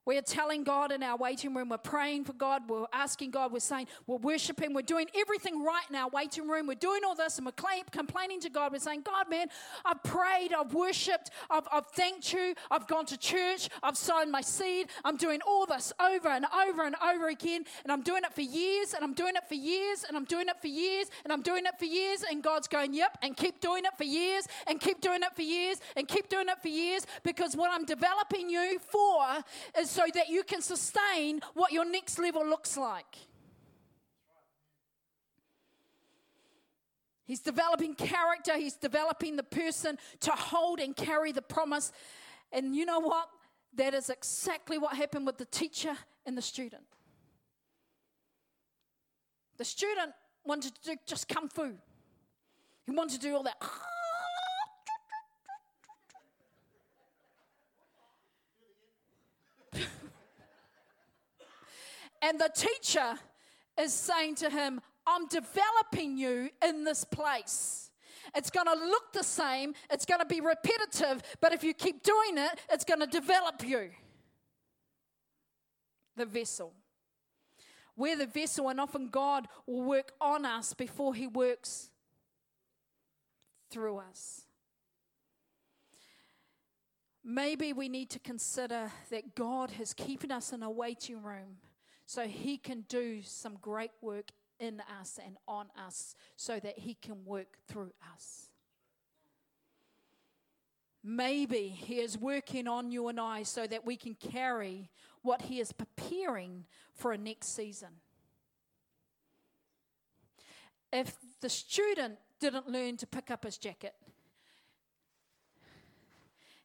We 0.07 0.17
are 0.17 0.23
telling 0.23 0.65
God 0.65 0.93
in 0.93 1.03
our 1.03 1.17
waiting 1.17 1.55
room, 1.55 1.69
we're 1.69 1.77
praying 1.77 2.25
for 2.25 2.33
God, 2.33 2.63
we're 2.69 2.87
asking 2.93 3.33
God, 3.33 3.53
we're 3.53 3.61
saying, 3.61 3.87
we're 4.07 4.17
worshiping, 4.17 4.73
we're 4.73 4.81
doing 4.81 5.07
everything 5.15 5.63
right 5.63 5.85
in 5.91 5.95
our 5.95 6.09
waiting 6.09 6.49
room, 6.49 6.67
we're 6.67 6.75
doing 6.75 7.03
all 7.07 7.15
this, 7.15 7.37
and 7.37 7.47
we're 7.47 7.83
complaining 7.91 8.41
to 8.41 8.49
God. 8.49 8.73
We're 8.73 8.79
saying, 8.79 9.03
God, 9.03 9.29
man, 9.29 9.49
I've 9.85 10.03
prayed, 10.03 10.55
I've 10.59 10.73
worshiped, 10.73 11.31
I've, 11.51 11.69
I've 11.71 11.87
thanked 11.89 12.33
you, 12.33 12.55
I've 12.71 12.87
gone 12.87 13.05
to 13.07 13.19
church, 13.19 13.69
I've 13.83 13.97
sown 13.97 14.31
my 14.31 14.41
seed, 14.41 14.89
I'm 15.05 15.19
doing 15.19 15.41
all 15.47 15.67
this 15.67 15.93
over 16.01 16.29
and 16.29 16.47
over 16.67 16.87
and 16.87 16.97
over 17.05 17.29
again, 17.29 17.65
and 17.85 17.93
I'm 17.93 18.03
doing 18.03 18.23
it 18.25 18.33
for 18.33 18.41
years, 18.41 18.95
and 18.95 19.05
I'm 19.05 19.15
doing 19.15 19.35
it 19.37 19.47
for 19.49 19.55
years, 19.55 20.05
and 20.09 20.17
I'm 20.17 20.25
doing 20.25 20.49
it 20.49 20.61
for 20.63 20.69
years, 20.69 21.09
and 21.25 21.33
I'm 21.33 21.43
doing 21.43 21.67
it 21.67 21.79
for 21.79 21.85
years, 21.85 22.25
and 22.29 22.43
God's 22.43 22.69
going, 22.69 22.95
yep, 22.95 23.19
and 23.23 23.37
keep 23.37 23.61
doing 23.61 23.85
it 23.85 23.97
for 23.99 24.05
years, 24.05 24.49
and 24.67 24.81
keep 24.81 25.03
doing 25.03 25.21
it 25.23 25.37
for 25.37 25.43
years, 25.43 25.79
and 25.95 26.09
keep 26.09 26.31
doing 26.31 26.49
it 26.49 26.61
for 26.63 26.69
years, 26.69 27.07
because 27.23 27.55
what 27.55 27.71
I'm 27.71 27.85
developing 27.85 28.49
you 28.49 28.79
for 28.79 29.45
is 29.79 29.90
so 29.91 30.05
that 30.15 30.29
you 30.29 30.43
can 30.45 30.63
sustain 30.63 31.41
what 31.55 31.73
your 31.73 31.85
next 31.85 32.19
level 32.19 32.47
looks 32.47 32.77
like. 32.77 33.17
He's 37.25 37.41
developing 37.41 37.95
character, 37.95 38.57
he's 38.57 38.77
developing 38.77 39.37
the 39.37 39.43
person 39.43 39.99
to 40.21 40.31
hold 40.31 40.81
and 40.81 40.97
carry 40.97 41.33
the 41.33 41.43
promise. 41.43 41.93
And 42.53 42.75
you 42.75 42.85
know 42.85 43.01
what? 43.01 43.29
That 43.75 43.95
is 43.95 44.11
exactly 44.11 44.79
what 44.79 44.97
happened 44.97 45.27
with 45.27 45.39
the 45.39 45.45
teacher 45.45 45.97
and 46.27 46.37
the 46.37 46.43
student. 46.43 46.83
The 49.59 49.65
student 49.65 50.13
wanted 50.45 50.75
to 50.75 50.91
do 50.91 50.97
just 51.07 51.29
kung 51.29 51.49
fu. 51.49 51.75
He 52.87 52.93
wanted 52.93 53.21
to 53.21 53.29
do 53.29 53.37
all 53.37 53.43
that 53.45 53.61
And 62.23 62.41
the 62.41 62.51
teacher 62.55 63.19
is 63.79 63.93
saying 63.93 64.37
to 64.37 64.51
him, 64.51 64.81
I'm 65.07 65.27
developing 65.29 66.19
you 66.19 66.51
in 66.65 66.85
this 66.85 67.05
place. 67.05 67.91
It's 68.35 68.51
going 68.51 68.67
to 68.67 68.75
look 68.75 69.13
the 69.13 69.25
same, 69.25 69.75
it's 69.91 70.05
going 70.05 70.21
to 70.21 70.27
be 70.27 70.41
repetitive, 70.41 71.23
but 71.41 71.53
if 71.53 71.65
you 71.65 71.75
keep 71.75 72.03
doing 72.03 72.39
it, 72.39 72.61
it's 72.71 72.85
going 72.85 73.01
to 73.01 73.07
develop 73.07 73.67
you. 73.67 73.91
The 76.17 76.27
vessel. 76.27 76.73
We're 77.97 78.17
the 78.17 78.27
vessel, 78.27 78.69
and 78.69 78.81
often 78.81 79.09
God 79.09 79.49
will 79.67 79.83
work 79.83 80.13
on 80.21 80.45
us 80.45 80.75
before 80.75 81.15
He 81.15 81.27
works 81.27 81.91
through 83.71 83.99
us. 83.99 84.43
Maybe 87.25 87.73
we 87.73 87.89
need 87.89 88.11
to 88.11 88.19
consider 88.19 88.93
that 89.11 89.35
God 89.35 89.73
has 89.73 89.93
keeping 89.93 90.31
us 90.31 90.53
in 90.53 90.63
a 90.63 90.71
waiting 90.71 91.23
room 91.23 91.59
so 92.11 92.27
He 92.27 92.57
can 92.57 92.81
do 92.89 93.23
some 93.23 93.57
great 93.63 93.93
work 94.03 94.33
in 94.59 94.83
us 95.01 95.21
and 95.25 95.37
on 95.47 95.69
us 95.79 96.17
so 96.35 96.59
that 96.59 96.81
He 96.81 96.95
can 96.95 97.25
work 97.25 97.59
through 97.69 97.93
us. 98.13 98.49
Maybe 101.05 101.69
He 101.69 102.01
is 102.01 102.19
working 102.19 102.67
on 102.67 102.91
you 102.91 103.07
and 103.07 103.21
I 103.21 103.45
so 103.45 103.65
that 103.65 103.87
we 103.87 103.95
can 103.95 104.17
carry 104.17 104.91
what 105.23 105.43
He 105.43 105.61
is 105.61 105.71
preparing 105.71 106.65
for 106.95 107.13
a 107.13 107.17
next 107.17 107.55
season. 107.55 107.91
If 110.93 111.17
the 111.41 111.49
student 111.49 112.19
didn't 112.41 112.69
learn 112.69 112.97
to 112.97 113.07
pick 113.07 113.31
up 113.31 113.45
his 113.45 113.57
jacket, 113.57 113.95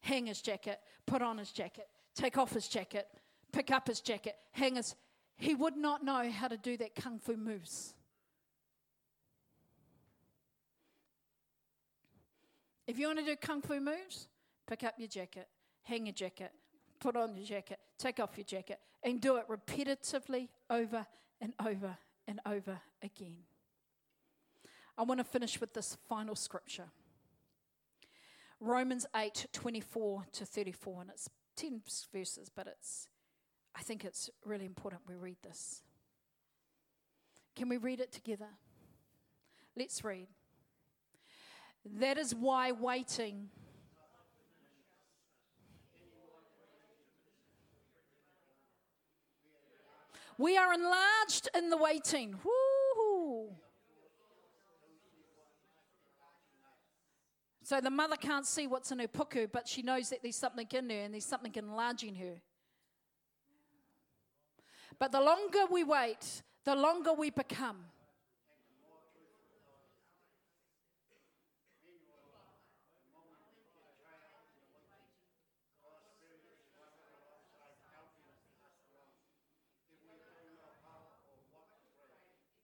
hang 0.02 0.26
his 0.26 0.42
jacket, 0.42 0.80
put 1.06 1.22
on 1.22 1.38
his 1.38 1.52
jacket, 1.52 1.88
take 2.16 2.36
off 2.36 2.52
his 2.52 2.68
jacket, 2.68 3.08
pick 3.52 3.70
up 3.70 3.88
his 3.88 4.02
jacket, 4.02 4.38
hang 4.52 4.78
his 4.78 4.96
he 5.38 5.56
would 5.56 5.76
not 5.76 6.04
know 6.04 6.30
how 6.30 6.48
to 6.48 6.58
do 6.58 6.78
that 6.78 6.96
kung 6.96 7.20
fu 7.20 7.36
moves. 7.36 7.94
If 12.88 13.00
you 13.00 13.08
want 13.08 13.20
to 13.20 13.26
do 13.26 13.36
kung 13.36 13.62
fu 13.62 13.80
moves, 13.80 14.28
pick 14.68 14.84
up 14.84 14.96
your 14.98 15.08
jacket, 15.08 15.48
hang 15.84 16.06
your 16.06 16.14
jacket, 16.14 16.52
put 17.00 17.16
on 17.16 17.36
your 17.36 17.46
jacket, 17.46 17.80
take 17.98 18.20
off 18.20 18.38
your 18.38 18.46
jacket, 18.46 18.80
and 19.04 19.20
do 19.20 19.38
it 19.38 19.46
repetitively 19.50 20.50
over 20.70 21.06
and 21.42 21.54
over 21.66 21.98
and 22.28 22.40
over 22.46 22.80
again. 23.04 23.38
I 24.98 25.04
want 25.04 25.20
to 25.20 25.26
finish 25.26 25.60
with 25.60 25.74
this 25.74 25.98
final 26.08 26.36
scripture 26.36 26.86
Romans 28.60 29.06
8 29.16 29.48
24 29.52 30.26
to 30.32 30.46
34, 30.46 31.02
and 31.02 31.10
it's 31.10 31.30
10 31.58 31.82
verses, 32.14 32.50
but 32.54 32.68
it's 32.68 33.10
I 33.76 33.82
think 33.82 34.06
it's 34.06 34.30
really 34.46 34.66
important 34.66 35.02
we 35.08 35.16
read 35.16 35.38
this. 35.44 35.82
Can 37.56 37.70
we 37.70 37.78
read 37.78 38.00
it 38.00 38.12
together? 38.12 38.50
Let's 39.78 40.04
read. 40.04 40.28
That 42.00 42.18
is 42.18 42.34
why 42.34 42.72
waiting. 42.72 43.50
We 50.38 50.58
are 50.58 50.74
enlarged 50.74 51.50
in 51.56 51.70
the 51.70 51.78
waiting. 51.78 52.36
Woo-hoo. 52.44 53.56
So 57.64 57.82
the 57.82 57.90
mother 57.90 58.16
can't 58.16 58.46
see 58.46 58.68
what's 58.68 58.92
in 58.92 59.00
her 59.00 59.08
puku, 59.08 59.50
but 59.52 59.68
she 59.68 59.82
knows 59.82 60.10
that 60.10 60.22
there's 60.22 60.36
something 60.36 60.68
in 60.72 60.90
her 60.90 60.96
and 60.98 61.14
there's 61.14 61.26
something 61.26 61.54
enlarging 61.56 62.16
her. 62.16 62.42
But 65.00 65.12
the 65.12 65.22
longer 65.22 65.66
we 65.70 65.84
wait, 65.84 66.42
the 66.64 66.76
longer 66.76 67.14
we 67.14 67.30
become. 67.30 67.78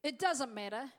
It 0.03 0.17
doesn't 0.17 0.53
matter. 0.53 0.89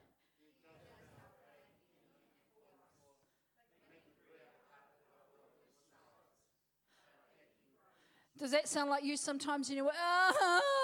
Does 8.39 8.51
that 8.51 8.69
sound 8.69 8.91
like 8.91 9.05
you 9.05 9.17
sometimes? 9.17 9.69
And 9.69 9.77
you're, 9.77 9.87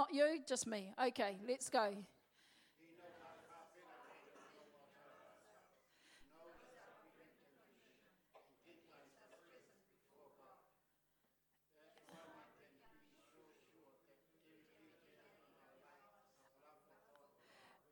Not 0.00 0.14
you, 0.14 0.38
just 0.48 0.66
me. 0.66 0.94
Okay, 1.08 1.36
let's 1.46 1.68
go. 1.68 1.90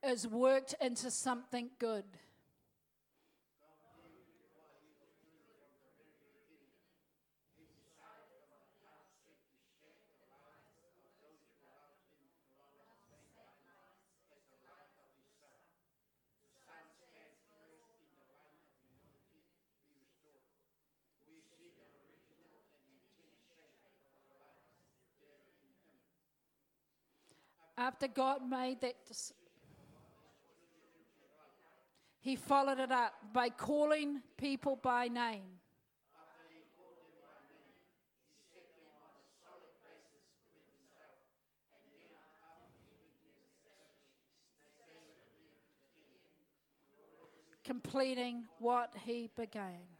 is 0.02 0.26
worked 0.26 0.74
into 0.80 1.10
something 1.10 1.68
good. 1.78 2.04
After 27.78 28.08
God 28.08 28.40
made 28.50 28.80
that 28.80 28.96
he 32.18 32.34
followed 32.34 32.80
it 32.80 32.90
up 32.90 33.14
by 33.32 33.50
calling 33.50 34.20
people 34.36 34.76
by 34.82 35.06
name. 35.06 35.44
completing 47.64 48.46
what 48.60 48.94
he 49.04 49.28
began. 49.36 49.97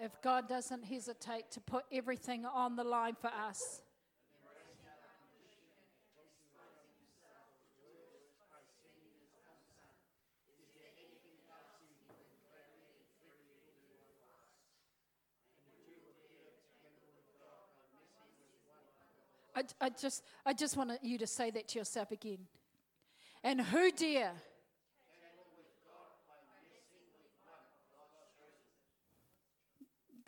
If 0.00 0.20
God 0.22 0.48
doesn't 0.48 0.84
hesitate 0.84 1.50
to 1.50 1.60
put 1.60 1.84
everything 1.92 2.46
on 2.46 2.74
the 2.74 2.84
line 2.84 3.16
for 3.20 3.28
us. 3.28 3.82
I, 19.54 19.64
I, 19.80 19.90
just, 19.90 20.24
I 20.46 20.54
just 20.54 20.76
want 20.78 20.92
you 21.02 21.18
to 21.18 21.26
say 21.26 21.50
that 21.50 21.68
to 21.68 21.78
yourself 21.78 22.10
again. 22.12 22.38
And 23.44 23.60
who 23.60 23.90
dare 23.90 24.32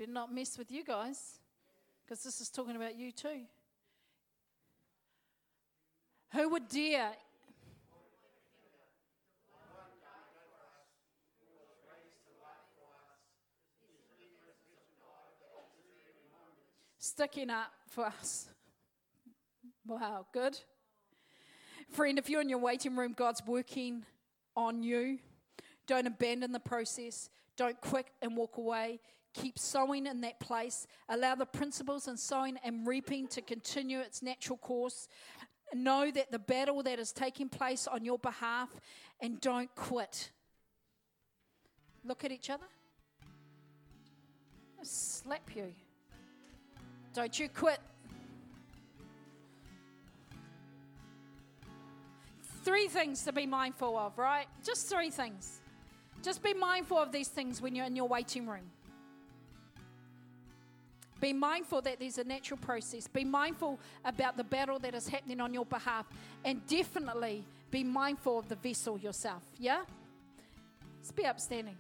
Better 0.03 0.13
not 0.13 0.35
mess 0.35 0.59
with 0.59 0.73
you 0.73 0.83
guys, 0.83 1.39
because 2.03 2.25
this 2.25 2.41
is 2.41 2.51
talking 2.51 2.75
about 2.75 2.97
you 2.97 3.13
too. 3.13 3.43
Who 6.33 6.49
would 6.49 6.67
dare? 6.67 7.13
Sticking 16.99 17.51
up 17.51 17.71
for 17.87 18.07
us. 18.07 18.49
Wow, 19.87 20.27
good. 20.33 20.59
Friend, 21.91 22.19
if 22.19 22.29
you're 22.29 22.41
in 22.41 22.49
your 22.49 22.59
waiting 22.59 22.97
room, 22.97 23.15
God's 23.17 23.47
working 23.47 24.05
on 24.57 24.83
you. 24.83 25.21
Don't 25.87 26.09
abandon 26.09 26.51
the 26.51 26.59
process. 26.59 27.31
Don't 27.57 27.81
quit 27.81 28.09
and 28.21 28.37
walk 28.37 28.57
away. 28.57 28.99
Keep 29.35 29.59
sowing 29.59 30.07
in 30.07 30.21
that 30.21 30.41
place. 30.41 30.87
Allow 31.09 31.35
the 31.35 31.47
principles 31.47 32.09
in 32.09 32.17
sowing 32.17 32.59
and 32.65 32.87
reaping 32.87 33.27
to 33.29 33.41
continue 33.41 34.01
its 34.01 34.23
natural 34.23 34.59
course. 34.59 35.09
Know 35.75 36.11
that 36.11 36.31
the 36.31 36.39
battle 36.39 36.83
that 36.83 36.99
is 36.99 37.13
taking 37.13 37.49
place 37.49 37.87
on 37.87 38.05
your 38.05 38.19
behalf 38.19 38.69
and 39.21 39.41
don't 39.41 39.75
quit. 39.75 40.31
Look 42.05 42.25
at 42.25 42.33
each 42.33 42.51
other. 42.51 42.67
I'll 44.79 44.85
slap 44.85 45.55
you. 45.55 45.73
Don't 47.15 47.39
you 47.39 47.49
quit. 47.49 47.79
Three 52.65 52.87
things 52.87 53.25
to 53.25 53.33
be 53.33 53.47
mindful 53.47 53.97
of, 53.97 54.19
right? 54.19 54.47
Just 54.65 54.89
three 54.89 55.11
things. 55.11 55.61
Just 56.23 56.43
be 56.43 56.55
mindful 56.55 56.99
of 56.99 57.13
these 57.13 57.29
things 57.29 57.61
when 57.61 57.75
you're 57.75 57.87
in 57.87 57.97
your 57.97 58.07
waiting 58.09 58.47
room. 58.47 58.71
Be 61.23 61.33
mindful 61.33 61.81
that 61.83 62.01
there's 62.01 62.19
a 62.19 62.25
natural 62.25 62.59
process. 62.59 63.07
Be 63.07 63.23
mindful 63.23 63.79
about 64.05 64.37
the 64.37 64.43
battle 64.43 64.81
that 64.81 64.93
is 64.93 65.07
happening 65.07 65.41
on 65.41 65.55
your 65.55 65.65
behalf. 65.65 66.05
And 66.45 66.67
definitely 66.67 67.45
be 67.71 67.85
mindful 67.85 68.41
of 68.41 68.49
the 68.49 68.57
vessel 68.57 68.99
yourself. 68.99 69.45
Yeah? 69.57 69.83
Let's 70.99 71.13
be 71.13 71.25
upstanding. 71.25 71.77